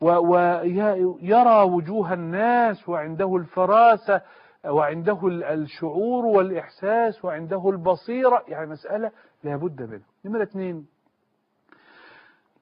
ويرى 0.00 1.62
وجوه 1.62 2.12
الناس 2.12 2.88
وعنده 2.88 3.36
الفراسة 3.36 4.20
وعنده 4.64 5.18
الشعور 5.52 6.24
والإحساس 6.24 7.24
وعنده 7.24 7.70
البصيرة 7.70 8.44
يعني 8.48 8.66
مسألة 8.70 9.10
لابد 9.44 9.82
منها. 9.82 10.06
نمرة 10.24 10.42
اثنين. 10.42 10.86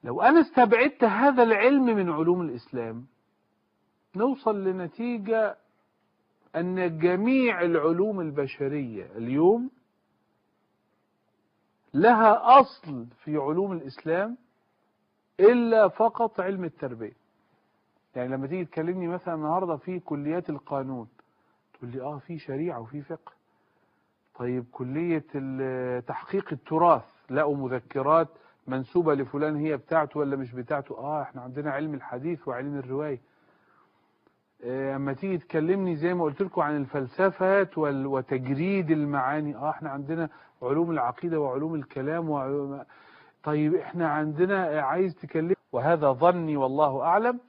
لو 0.03 0.21
أنا 0.21 0.41
استبعدت 0.41 1.03
هذا 1.03 1.43
العلم 1.43 1.85
من 1.85 2.09
علوم 2.11 2.41
الإسلام 2.41 3.05
نوصل 4.15 4.63
لنتيجة 4.63 5.55
أن 6.55 6.99
جميع 6.99 7.61
العلوم 7.61 8.19
البشرية 8.21 9.05
اليوم 9.15 9.69
لها 11.93 12.59
أصل 12.59 13.05
في 13.23 13.37
علوم 13.37 13.71
الإسلام 13.71 14.37
إلا 15.39 15.87
فقط 15.87 16.39
علم 16.39 16.63
التربية. 16.63 17.13
يعني 18.15 18.29
لما 18.29 18.47
تيجي 18.47 18.65
تكلمني 18.65 19.07
مثلا 19.07 19.33
النهاردة 19.35 19.75
في 19.77 19.99
كليات 19.99 20.49
القانون 20.49 21.07
تقول 21.73 21.91
لي 21.91 22.01
آه 22.01 22.17
في 22.17 22.39
شريعة 22.39 22.79
وفي 22.81 23.01
فقه. 23.01 23.31
طيب 24.35 24.65
كلية 24.71 25.23
تحقيق 25.99 26.47
التراث 26.53 27.03
لقوا 27.29 27.55
مذكرات 27.55 28.27
منسوبة 28.67 29.13
لفلان 29.13 29.55
هي 29.55 29.77
بتاعته 29.77 30.19
ولا 30.19 30.35
مش 30.35 30.51
بتاعته؟ 30.53 30.97
آه 30.97 31.21
إحنا 31.21 31.41
عندنا 31.41 31.71
علم 31.71 31.93
الحديث 31.93 32.47
وعلم 32.47 32.77
الرواية. 32.77 33.19
أما 34.63 35.13
تيجي 35.13 35.37
تكلمني 35.37 35.95
زي 35.95 36.13
ما 36.13 36.23
قلت 36.23 36.41
لكم 36.41 36.61
عن 36.61 36.77
الفلسفات 36.77 37.77
وتجريد 37.77 38.91
المعاني. 38.91 39.55
آه 39.55 39.69
إحنا 39.69 39.89
عندنا 39.89 40.29
علوم 40.61 40.91
العقيدة 40.91 41.39
وعلوم 41.39 41.75
الكلام 41.75 42.29
وعلوم 42.29 42.83
طيب 43.43 43.75
إحنا 43.75 44.07
عندنا 44.09 44.81
عايز 44.81 45.15
تكلم 45.15 45.55
وهذا 45.71 46.11
ظني 46.11 46.57
والله 46.57 47.01
أعلم 47.01 47.39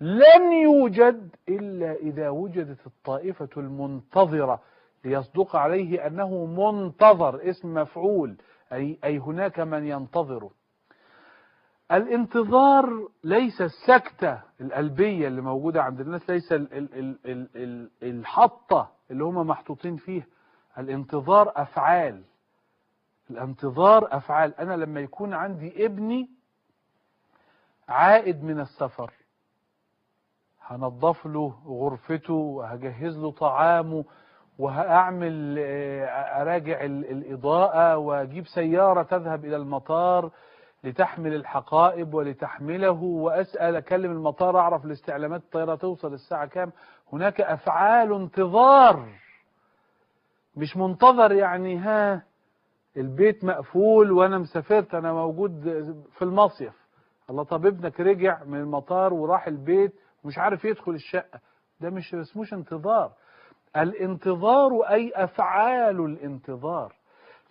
لن 0.00 0.52
يوجد 0.62 1.28
إلا 1.48 1.92
إذا 1.94 2.28
وجدت 2.28 2.86
الطائفة 2.86 3.48
المنتظرة 3.56 4.60
ليصدق 5.04 5.56
عليه 5.56 6.06
أنه 6.06 6.46
منتظر 6.46 7.50
اسم 7.50 7.74
مفعول 7.74 8.36
أي, 8.72 8.98
أي 9.04 9.18
هناك 9.18 9.60
من 9.60 9.86
ينتظره. 9.86 10.50
الانتظار 11.92 13.08
ليس 13.24 13.62
السكتة 13.62 14.40
القلبية 14.60 15.28
اللي 15.28 15.40
موجودة 15.40 15.82
عند 15.82 16.00
الناس 16.00 16.30
ليس 16.30 16.52
ال 16.52 16.72
ال 16.74 16.94
ال 16.94 17.18
ال 17.26 17.48
ال 17.56 17.90
الحطة 18.02 18.90
اللي 19.10 19.24
هم 19.24 19.46
محطوطين 19.46 19.96
فيها. 19.96 20.26
الانتظار 20.78 21.52
أفعال. 21.56 22.22
الانتظار 23.30 24.08
أفعال. 24.16 24.54
أنا 24.60 24.74
لما 24.76 25.00
يكون 25.00 25.34
عندي 25.34 25.86
ابني 25.86 26.30
عائد 27.88 28.44
من 28.44 28.60
السفر 28.60 29.12
هنضف 30.62 31.26
له 31.26 31.54
غرفته 31.66 32.34
وهجهز 32.34 33.18
له 33.18 33.30
طعامه 33.30 34.04
وهأعمل 34.58 35.56
أراجع 36.40 36.80
الإضاءة 36.84 37.96
وأجيب 37.96 38.46
سيارة 38.46 39.02
تذهب 39.02 39.44
إلى 39.44 39.56
المطار 39.56 40.30
لتحمل 40.84 41.34
الحقائب 41.34 42.14
ولتحمله 42.14 43.02
وأسأل 43.02 43.76
أكلم 43.76 44.10
المطار 44.12 44.58
أعرف 44.58 44.84
الاستعلامات 44.84 45.40
الطيارة 45.40 45.74
توصل 45.74 46.12
الساعة 46.12 46.46
كام. 46.46 46.72
هناك 47.12 47.40
أفعال 47.40 48.12
انتظار. 48.12 49.08
مش 50.56 50.76
منتظر 50.76 51.32
يعني 51.32 51.78
ها 51.78 52.22
البيت 52.96 53.44
مقفول 53.44 54.12
وأنا 54.12 54.38
مسافرت 54.38 54.94
أنا 54.94 55.12
موجود 55.12 55.62
في 56.18 56.22
المصيف. 56.22 56.72
الله 57.30 57.42
طب 57.44 57.66
ابنك 57.66 58.00
رجع 58.00 58.44
من 58.44 58.60
المطار 58.60 59.14
وراح 59.14 59.46
البيت 59.46 59.92
ومش 60.24 60.38
عارف 60.38 60.64
يدخل 60.64 60.92
الشقة. 60.92 61.40
ده 61.80 61.90
مش 61.90 62.14
اسموش 62.14 62.54
انتظار. 62.54 63.12
الانتظار 63.76 64.72
أي 64.90 65.12
أفعال 65.14 66.00
الانتظار. 66.00 66.94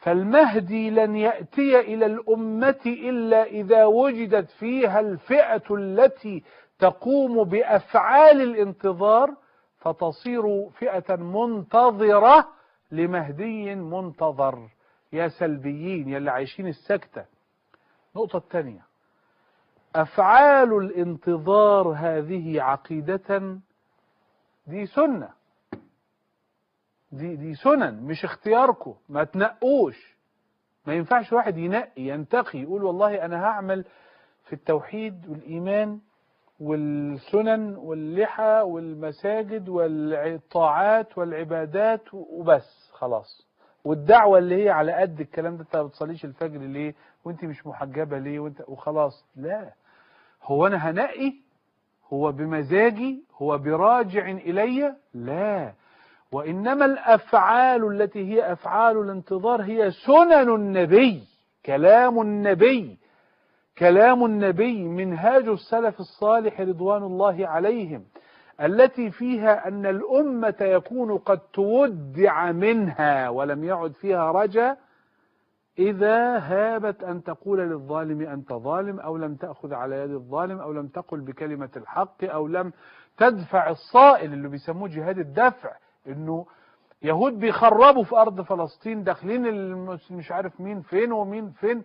فالمهدي 0.04 0.90
لن 0.90 1.16
يأتي 1.16 1.80
إلى 1.80 2.06
الأمة 2.06 2.82
إلا 2.86 3.44
إذا 3.44 3.86
وجدت 3.86 4.50
فيها 4.50 5.00
الفئة 5.00 5.64
التي 5.76 6.44
تقوم 6.80 7.44
بأفعال 7.44 8.42
الانتظار 8.42 9.34
فتصير 9.78 10.70
فئة 10.70 11.16
منتظرة 11.16 12.48
لمهدي 12.92 13.76
منتظر. 13.76 14.70
يا 15.14 15.28
سلبيين 15.28 16.10
يا 16.10 16.18
اللي 16.18 16.32
عايشين 16.32 16.68
السكتة. 16.68 17.26
نقطة 18.16 18.38
الثانية 18.38 18.82
أفعال 19.96 20.74
الانتظار 20.74 21.88
هذه 21.88 22.62
عقيدة؟ 22.62 23.58
دي 24.68 24.86
سنة. 24.86 25.30
دي 27.14 27.36
دي 27.36 27.56
سنن 27.56 28.04
مش 28.04 28.26
اختياركم 28.26 28.96
ما 29.10 29.24
تنقوش. 29.24 30.14
ما 30.88 30.94
ينفعش 30.94 31.34
واحد 31.34 31.58
ينقي 31.58 32.02
ينتقي 32.02 32.60
يقول 32.60 32.84
والله 32.84 33.26
أنا 33.26 33.44
هعمل 33.46 33.86
في 34.46 34.54
التوحيد 34.54 35.28
والإيمان 35.30 36.00
والسنن 36.60 37.76
واللحى 37.76 38.62
والمساجد 38.66 39.70
والطاعات 39.70 41.18
والعبادات 41.18 42.02
وبس 42.14 42.90
خلاص. 42.94 43.48
والدعوة 43.86 44.38
اللي 44.38 44.64
هي 44.66 44.70
على 44.70 44.92
قد 44.94 45.20
الكلام 45.20 45.56
ده 45.58 45.62
انت 45.64 45.76
ما 45.76 45.84
بتصليش 45.84 46.26
الفجر 46.26 46.60
ليه؟ 46.60 46.96
وانت 47.26 47.44
مش 47.46 47.68
محجبة 47.68 48.18
ليه؟ 48.20 48.40
وانت 48.40 48.62
وخلاص. 48.68 49.26
لا. 49.36 49.74
هو 50.44 50.68
أنا 50.68 50.90
هنقي؟ 50.90 51.34
هو 52.14 52.32
بمزاجي؟ 52.32 53.24
هو 53.42 53.58
براجع 53.58 54.30
إلي؟ 54.32 54.96
لا. 55.14 55.74
وإنما 56.34 56.86
الأفعال 56.86 58.02
التي 58.02 58.34
هي 58.34 58.52
أفعال 58.52 58.98
الانتظار 58.98 59.62
هي 59.62 59.92
سنن 59.92 60.56
النبي 60.56 61.24
كلام 61.66 62.22
النبي. 62.22 62.98
كلام 63.78 64.26
النبي 64.26 64.84
منهاج 64.84 65.48
السلف 65.48 66.00
الصالح 66.00 66.62
رضوان 66.62 67.04
الله 67.04 67.48
عليهم 67.48 68.04
التي 68.62 69.12
فيها 69.12 69.68
أن 69.68 69.86
الأمة 69.86 70.56
يكون 70.62 71.18
قد 71.18 71.40
تودع 71.40 72.52
منها 72.52 73.30
ولم 73.30 73.64
يعد 73.64 73.92
فيها 73.92 74.32
رجا 74.32 74.78
إذا 75.80 76.38
هابت 76.38 77.04
أن 77.04 77.24
تقول 77.24 77.60
للظالم 77.60 78.22
أنت 78.22 78.54
ظالم 78.54 79.00
أو 79.00 79.18
لم 79.18 79.36
تأخذ 79.36 79.74
على 79.74 79.96
يد 79.96 80.12
الظالم 80.12 80.60
أو 80.60 80.74
لم 80.74 80.88
تقل 80.88 81.22
بكلمة 81.22 81.70
الحق 81.78 82.24
أو 82.24 82.48
لم 82.48 82.72
تدفع 83.18 83.70
الصائل 83.70 84.34
اللي 84.34 84.48
بيسموه 84.50 84.90
جهاد 84.90 85.20
الدفع. 85.20 85.72
إنه 86.08 86.46
يهود 87.02 87.40
بيخربوا 87.40 88.04
في 88.04 88.16
أرض 88.16 88.42
فلسطين 88.42 89.04
داخلين 89.04 89.74
مش 90.12 90.32
عارف 90.32 90.62
مين 90.62 90.82
فين 90.82 91.12
ومين 91.12 91.50
فين. 91.52 91.84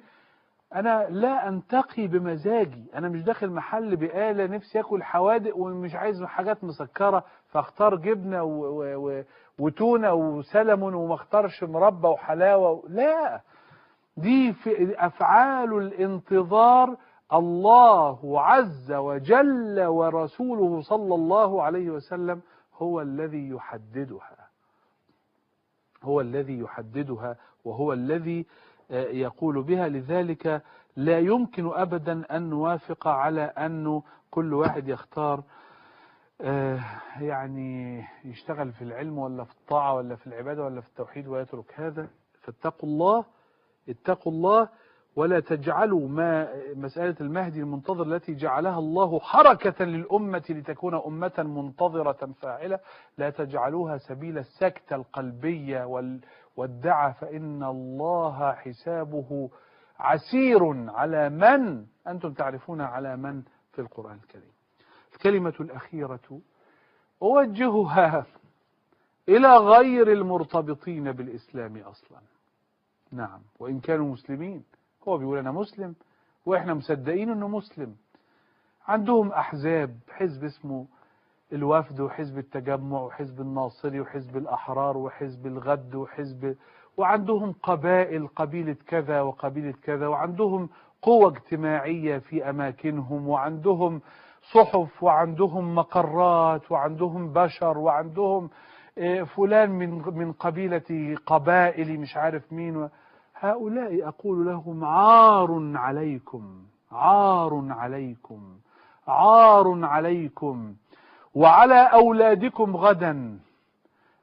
أنا 0.75 1.07
لا 1.11 1.49
أنتقي 1.49 2.07
بمزاجي 2.07 2.85
أنا 2.95 3.09
مش 3.09 3.23
داخل 3.23 3.51
محل 3.51 3.97
بقالة 3.97 4.47
نفسي 4.47 4.81
أكل 4.81 5.03
حوادق 5.03 5.57
ومش 5.57 5.95
عايز 5.95 6.23
حاجات 6.25 6.65
مسكرة 6.65 7.25
فاختار 7.49 7.95
جبنة 7.97 8.43
و... 8.43 8.51
و... 8.51 9.09
و... 9.09 9.23
وتونة 9.59 10.13
وسلمون 10.15 10.95
وما 10.95 11.15
اختارش 11.15 11.65
مربى 11.65 12.09
وحلاوة 12.09 12.71
و... 12.71 12.83
لا. 12.89 13.41
دي 14.17 14.53
في 14.53 14.95
أفعال 15.07 15.73
الانتظار 15.79 16.97
الله 17.33 18.41
عز 18.43 18.93
وجل 18.93 19.81
ورسوله 19.87 20.81
صلى 20.81 21.15
الله 21.15 21.63
عليه 21.63 21.91
وسلم 21.91 22.41
هو 22.79 23.01
الذي 23.01 23.49
يحددها. 23.49 24.49
هو 26.03 26.21
الذي 26.21 26.59
يحددها 26.59 27.37
وهو 27.65 27.93
الذي 27.93 28.47
آه، 28.91 29.05
يقول 29.05 29.63
بها. 29.63 29.89
لذلك 29.89 30.63
لا 30.97 31.19
يمكن 31.19 31.71
أبدا 31.75 32.37
أن 32.37 32.51
نوافق 32.51 33.09
على 33.09 33.43
أنه 33.43 34.03
كل 34.31 34.55
واحد 34.55 34.89
يختار 34.89 35.43
آه، 36.41 36.81
يعني 37.21 38.05
يشتغل 38.25 38.73
في 38.73 38.83
العلم 38.83 39.19
ولا 39.19 39.45
في 39.45 39.53
الطاعة 39.53 39.95
ولا 39.95 40.17
في 40.17 40.27
العبادة 40.27 40.65
ولا 40.65 40.81
في 40.81 40.89
التوحيد 40.89 41.27
ويترك 41.29 41.73
هذا. 41.81 42.09
فاتقوا 42.43 42.89
الله 42.89 43.25
اتقوا 43.89 44.33
الله 44.33 44.69
ولا 45.19 45.41
تجعلوا 45.41 46.09
ما 46.09 46.49
مسألة 46.75 47.17
المهدي 47.21 47.61
المنتظر 47.61 48.03
التي 48.15 48.35
جعلها 48.35 48.79
الله 48.79 49.21
حركة 49.21 49.85
للأمة 49.85 50.45
لتكون 50.51 50.95
أمة 50.95 51.33
منتظرة 51.39 52.33
فاعلة 52.43 52.79
لا 53.19 53.31
تجعلوها 53.31 53.99
سبيل 53.99 54.39
السكتة 54.39 54.97
القلبية 54.97 55.85
وال 55.85 56.21
والدعة 56.57 57.13
فإن 57.13 57.63
الله 57.65 58.53
حسابه 58.53 59.51
عسير 59.99 60.91
على 60.91 61.29
من؟ 61.29 61.87
أنتم 62.09 62.33
تعرفون 62.33 62.81
على 62.81 63.17
من 63.17 63.43
في 63.73 63.79
القرآن 63.81 64.19
الكريم. 64.23 64.53
الكلمة 65.15 65.55
الأخيرة 65.61 66.41
أوجهها 67.23 68.27
إلى 69.29 69.57
غير 69.57 70.13
المرتبطين 70.13 71.13
بالإسلام 71.13 71.77
أصلا. 71.77 72.19
نعم 73.13 73.41
وإن 73.59 73.81
كانوا 73.81 74.13
مسلمين. 74.13 74.65
هو 75.09 75.19
بيقول 75.19 75.39
أنا 75.39 75.51
مسلم 75.53 75.95
وإحنا 76.47 76.75
مصدقين 76.75 77.31
أنه 77.31 77.49
مسلم. 77.49 77.95
عندهم 78.89 79.33
أحزاب 79.33 79.97
حزب 80.11 80.45
اسمه 80.45 80.87
الوفد 81.53 82.01
وحزب 82.01 82.39
التجمع 82.39 83.01
وحزب 83.01 83.41
الناصري 83.41 84.01
وحزب 84.01 84.37
الأحرار 84.37 84.97
وحزب 84.97 85.47
الغد 85.47 85.95
وحزب 85.95 86.57
وعندهم 86.97 87.53
قبائل 87.63 88.27
قبيلة 88.27 88.77
كذا 88.87 89.21
وقبيلة 89.21 89.75
كذا 89.83 90.07
وعندهم 90.07 90.69
قوة 91.03 91.29
اجتماعية 91.33 92.19
في 92.19 92.51
أماكنهم 92.51 93.29
وعندهم 93.29 94.01
صحف 94.55 95.03
وعندهم 95.03 95.75
مقرات 95.75 96.73
وعندهم 96.73 97.33
بشر 97.33 97.79
وعندهم 97.79 98.51
آه، 98.99 99.23
فلان 99.23 99.71
من 99.71 99.91
من 100.19 100.33
قبيلة 100.33 101.17
قبائل 101.27 102.01
مش 102.01 102.17
عارف 102.17 102.53
مين 102.53 102.89
هؤلاء 103.41 104.09
أقول 104.09 104.47
لهم 104.47 104.85
عار 104.85 105.73
عليكم 105.75 106.63
عار 106.93 107.67
عليكم 107.71 108.57
عار 109.09 109.85
عليكم. 109.85 110.75
وعلى 111.35 111.91
أولادكم 111.93 112.77
غدا 112.77 113.39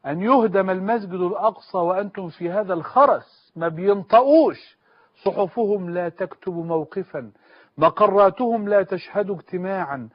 أن 0.06 0.22
يهدم 0.22 0.70
المسجد 0.70 1.14
الأقصى 1.14 1.78
وأنتم 1.78 2.30
في 2.30 2.50
هذا 2.50 2.74
الخرس 2.74 3.54
ما 3.56 3.68
بينطقوش. 3.68 4.78
صحفهم 5.24 5.90
لا 5.90 6.10
تكتب 6.10 6.54
موقفا 6.54 7.32
مقراتهم 7.78 8.70
لا 8.70 8.84
تشهد 8.84 9.32
اجتماعا. 9.32 10.10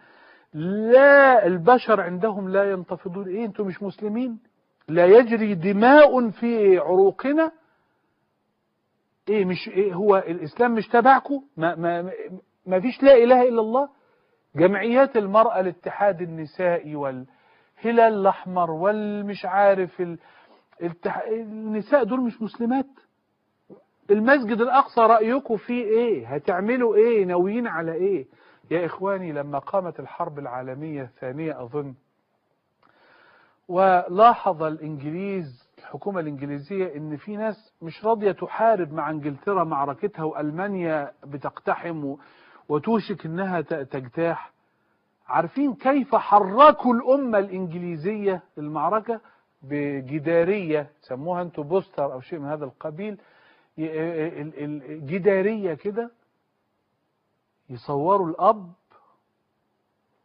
لا 0.54 1.46
البشر 1.46 2.00
عندهم 2.00 2.48
لا 2.48 2.70
ينتفضون. 2.70 3.28
إيه 3.28 3.44
أنتم 3.44 3.66
مش 3.66 3.82
مسلمين؟ 3.82 4.38
لا 4.88 5.06
يجري 5.06 5.54
دماء 5.54 6.30
في 6.30 6.78
عروقنا؟ 6.78 7.52
إيه 9.30 9.44
مش 9.44 9.68
إيه 9.68 9.94
هو 9.94 10.16
الإسلام 10.16 10.74
مش 10.74 10.88
تبعكم؟ 10.88 11.42
ما, 11.56 11.74
ما, 11.74 12.10
ما 12.66 12.80
فيش 12.80 13.02
لا 13.02 13.14
إله 13.14 13.42
إلا 13.42 13.60
الله؟ 13.60 13.88
جمعيات 14.56 15.16
المرأة 15.16 15.60
الاتحاد 15.60 16.22
النسائي 16.22 16.96
والهلال 16.96 17.98
الأحمر 18.14 18.70
والمش 18.70 19.44
عارف 19.44 20.00
ال... 20.00 20.18
التح... 20.82 21.18
النساء 21.28 22.04
دول 22.04 22.20
مش 22.20 22.42
مسلمات؟ 22.42 22.86
المسجد 24.10 24.60
الأقصى 24.60 25.00
رأيكم 25.00 25.56
فيه 25.56 25.84
إيه؟ 25.84 26.26
هتعملوا 26.26 26.96
إيه؟ 26.96 27.24
ناويين 27.24 27.66
على 27.66 27.92
إيه؟ 27.92 28.26
يا 28.70 28.86
إخواني 28.86 29.32
لما 29.32 29.58
قامت 29.58 30.00
الحرب 30.00 30.38
العالمية 30.38 31.02
الثانية 31.02 31.62
أظن 31.62 31.94
ولاحظ 33.68 34.62
الإنجليز 34.62 35.69
الحكومة 35.80 36.20
الإنجليزية 36.20 36.96
إن 36.96 37.16
في 37.16 37.36
ناس 37.36 37.72
مش 37.82 38.04
راضية 38.04 38.32
تحارب 38.32 38.92
مع 38.92 39.10
إنجلترا 39.10 39.64
معركتها 39.64 40.22
وألمانيا 40.24 41.12
بتقتحم. 41.26 42.14
وتوشك 42.68 43.26
إنها 43.26 43.60
ت- 43.60 43.74
تجتاح. 43.74 44.52
عارفين 45.28 45.74
كيف 45.74 46.14
حركوا 46.14 46.94
الأمة 46.94 47.38
الإنجليزية 47.38 48.42
المعركه 48.58 49.20
بجدارية 49.62 50.90
سموها 51.00 51.42
أنتوا 51.42 51.64
بوستر 51.64 52.12
أو 52.12 52.20
شيء 52.20 52.38
من 52.38 52.48
هذا 52.48 52.64
القبيل. 52.64 53.18
جدارية 55.06 55.74
كده. 55.74 56.10
يصوروا 57.70 58.28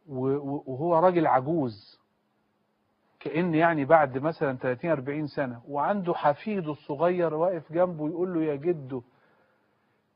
و- 0.08 0.62
وهو 0.72 0.98
راجل 0.98 1.26
عجوز. 1.26 2.00
كأن 3.20 3.54
يعني 3.54 3.84
بعد 3.84 4.18
مثلا 4.18 4.56
30 4.56 4.90
40 4.90 5.26
سنة 5.26 5.62
وعنده 5.68 6.14
حفيده 6.14 6.72
الصغير 6.72 7.34
واقف 7.34 7.72
جنبه 7.72 8.08
يقول 8.08 8.34
له 8.34 8.42
يا 8.42 8.54
جدو 8.56 9.02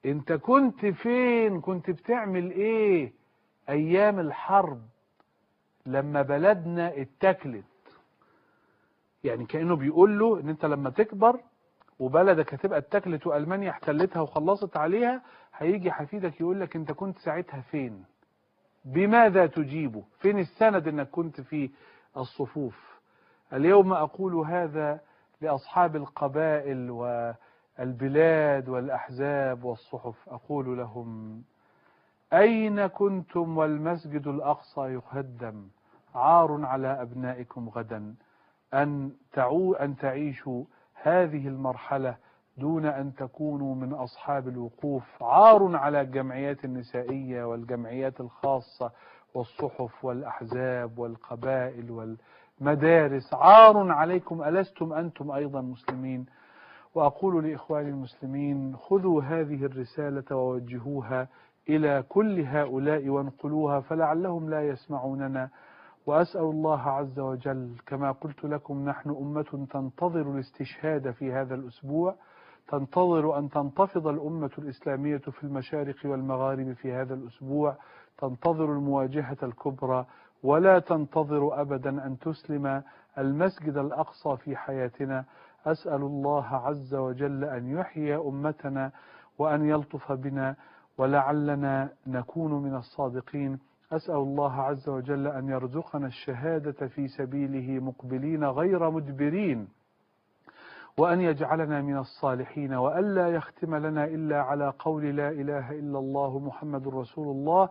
انت 0.07 0.33
كنت 0.33 0.87
فين؟ 0.87 1.61
كنت 1.61 1.91
بتعمل 1.91 2.51
إيه؟ 2.51 3.13
أيام 3.69 4.21
الحرب 4.21 4.83
لما 5.87 6.23
بلدنا 6.23 7.01
اتكلت 7.01 7.65
يعني 9.25 9.45
كأنه 9.47 9.77
بيقول 9.77 10.19
له 10.19 10.41
إن 10.41 10.49
أنت 10.49 10.65
لما 10.65 10.91
تكبر 10.91 11.41
وبلدك 11.99 12.55
هتبقى 12.55 12.79
اتكلت 12.79 13.27
وألمانيا 13.27 13.71
احتلتها 13.71 14.21
وخلصت 14.23 14.77
عليها 14.77 15.23
هيجي 15.57 15.93
حفيدك 15.93 16.41
يقول 16.41 16.61
لك 16.61 16.77
أنت 16.77 16.93
كنت 16.93 17.19
ساعتها 17.19 17.61
فين؟ 17.61 18.05
بماذا 18.85 19.47
تجيبه؟ 19.47 20.05
فين 20.19 20.39
السند 20.39 20.89
إنك 20.89 21.09
كنت 21.11 21.41
في 21.41 21.71
الصفوف؟ 22.17 22.90
اليوم 23.53 23.93
أقول 23.93 24.35
هذا 24.35 25.01
لأصحاب 25.41 25.97
القبائل 25.97 26.91
والبلاد 26.91 28.69
والأحزاب 28.69 29.65
والصحف. 29.65 30.29
أقول 30.29 30.79
لهم 30.79 31.43
أين 32.33 32.87
كنتم 32.87 33.57
والمسجد 33.59 34.27
الأقصى 34.27 34.81
يهدم 34.81 35.69
عار 36.15 36.67
على 36.67 37.03
أبنائكم 37.03 37.69
غدا. 37.69 38.15
أن 38.75 39.13
تعو 39.33 39.75
أن 39.75 39.97
تعيشوا 39.97 40.65
هذه 41.03 41.49
المرحلة 41.49 42.17
دون 42.57 42.87
أن 42.87 43.15
تكونوا 43.15 43.75
من 43.75 43.93
أصحاب 43.93 44.49
الوقوف. 44.49 45.23
عار 45.23 45.77
على 45.77 46.01
الجمعيات 46.01 46.65
النسائية 46.65 47.45
والجمعيات 47.45 48.21
الخاصة 48.21 48.91
والصحف 49.35 50.05
والأحزاب 50.05 50.99
والقبائل 50.99 51.91
والمدارس 52.61 53.35
عار 53.35 53.93
عليكم 53.93 54.43
ألستم 54.43 54.93
أنتم 54.93 55.31
أيضا 55.31 55.61
مسلمين؟ 55.61 56.27
وأقول 56.95 57.45
لإخواني 57.49 57.89
المسلمين 57.89 58.77
خذوا 58.77 59.23
هذه 59.23 59.65
الرسالة 59.65 60.37
ووجهوها 60.37 61.29
إلى 61.69 62.05
كل 62.09 62.41
هؤلاء 62.41 63.09
وانقلوها 63.09 63.81
فلعلهم 63.81 64.51
لا 64.51 64.69
يسمعوننا. 64.69 65.49
وأسأل 66.07 66.41
الله 66.41 66.81
عز 66.81 67.19
وجل 67.19 67.71
كما 67.87 68.13
قلت 68.13 68.45
لكم 68.45 68.85
نحن 68.89 69.11
أمة 69.11 69.67
تنتظر 69.73 70.21
الاستشهاد 70.35 71.11
في 71.11 71.33
هذا 71.33 71.55
الأسبوع 71.55 72.15
تنتظر 72.69 73.39
أن 73.39 73.49
تنتفض 73.49 74.07
الأمة 74.07 74.51
الإسلامية 74.59 75.17
في 75.19 75.45
المشارق 75.45 75.97
والمغارب 76.05 76.73
في 76.73 76.93
هذا 76.93 77.15
الأسبوع 77.15 77.77
تنتظر 78.19 78.65
المواجهة 78.65 79.37
الكبرى 79.43 80.07
ولا 80.43 80.79
تنتظر 80.79 81.61
أبدا 81.61 82.07
أن 82.07 82.19
تسلم 82.19 82.83
المسجد 83.19 83.77
الأقصى 83.77 84.37
في 84.37 84.57
حياتنا. 84.57 85.25
أسأل 85.67 86.03
الله 86.03 86.47
عز 86.47 86.95
وجل 86.95 87.45
أن 87.45 87.67
يحيي 87.67 88.17
أمتنا 88.17 88.91
وأن 89.39 89.69
يلطف 89.69 90.13
بنا 90.13 90.57
ولعلنا 90.99 91.89
نكون 92.07 92.63
من 92.63 92.75
الصادقين. 92.75 93.59
أسأل 93.93 94.15
الله 94.15 94.63
عز 94.63 94.89
وجل 94.89 95.27
أن 95.27 95.49
يرزقنا 95.49 96.07
الشهادة 96.07 96.87
في 96.89 97.09
سبيله 97.09 97.85
مقبلين 97.85 98.45
غير 98.45 98.91
مدبرين 98.91 99.69
وأن 100.99 101.21
يجعلنا 101.21 101.83
من 101.83 101.97
الصالحين 101.97 102.75
وألا 102.75 103.29
يختم 103.29 103.75
لنا 103.75 104.05
إلا 104.05 104.43
على 104.43 104.73
قول 104.79 105.17
لا 105.17 105.29
إله 105.29 105.71
إلا 105.71 105.99
الله 105.99 106.39
محمد 106.39 106.89
رسول 106.89 107.29
الله. 107.29 107.69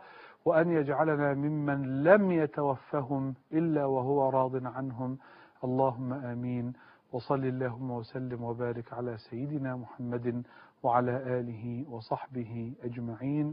وأن 0.50 0.72
يجعلنا 0.72 1.34
ممن 1.34 2.04
لم 2.04 2.32
يتوفهم 2.32 3.34
إلا 3.54 3.86
وهو 3.86 4.30
راض 4.30 4.66
عنهم. 4.66 5.18
اللهم 5.64 6.14
آمين. 6.14 6.74
وصل 7.12 7.46
اللهم 7.46 7.92
وسلم 7.92 8.44
وبارك 8.44 8.94
على 8.94 9.18
سيدنا 9.18 9.76
محمد 9.76 10.44
وعلى 10.84 11.16
آله 11.40 11.86
وصحبه 11.90 12.74
أجمعين. 12.84 13.48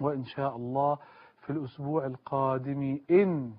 وإن 0.00 0.24
شاء 0.24 0.56
الله 0.56 0.98
في 1.42 1.50
الأسبوع 1.50 2.06
القادم 2.06 2.98
إن 3.10 3.52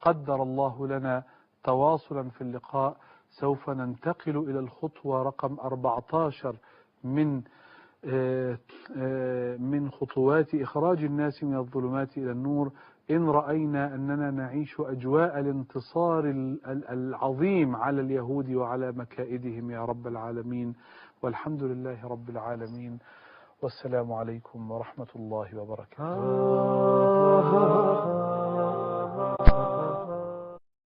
قدر 0.00 0.42
الله 0.42 0.86
لنا 0.86 1.22
تواصلا 1.64 2.30
في 2.30 2.40
اللقاء 2.40 2.96
سوف 3.30 3.70
ننتقل 3.70 4.36
إلى 4.50 4.58
الخطوة 4.58 5.22
رقم 5.22 5.56
14 5.60 6.56
من 7.04 7.42
من 9.58 9.90
خطوات 9.90 10.54
إخراج 10.54 11.04
الناس 11.04 11.44
من 11.44 11.56
الظلمات 11.56 12.18
إلى 12.18 12.30
النور. 12.30 12.72
إن 13.10 13.28
رأينا 13.28 13.94
أننا 13.94 14.30
نعيش 14.30 14.80
أجواء 14.80 15.40
الانتصار 15.40 16.24
العظيم 16.90 17.76
على 17.76 18.00
اليهود 18.00 18.50
وعلى 18.50 18.92
مكائدهم 18.92 19.70
يا 19.70 19.84
رب 19.84 20.06
العالمين. 20.06 20.74
والحمد 21.22 21.62
لله 21.62 22.08
رب 22.08 22.30
العالمين. 22.30 22.98
والسلام 23.62 24.12
عليكم 24.12 24.70
ورحمة 24.70 25.08
الله 25.16 25.58
وبركاته. 25.58 26.20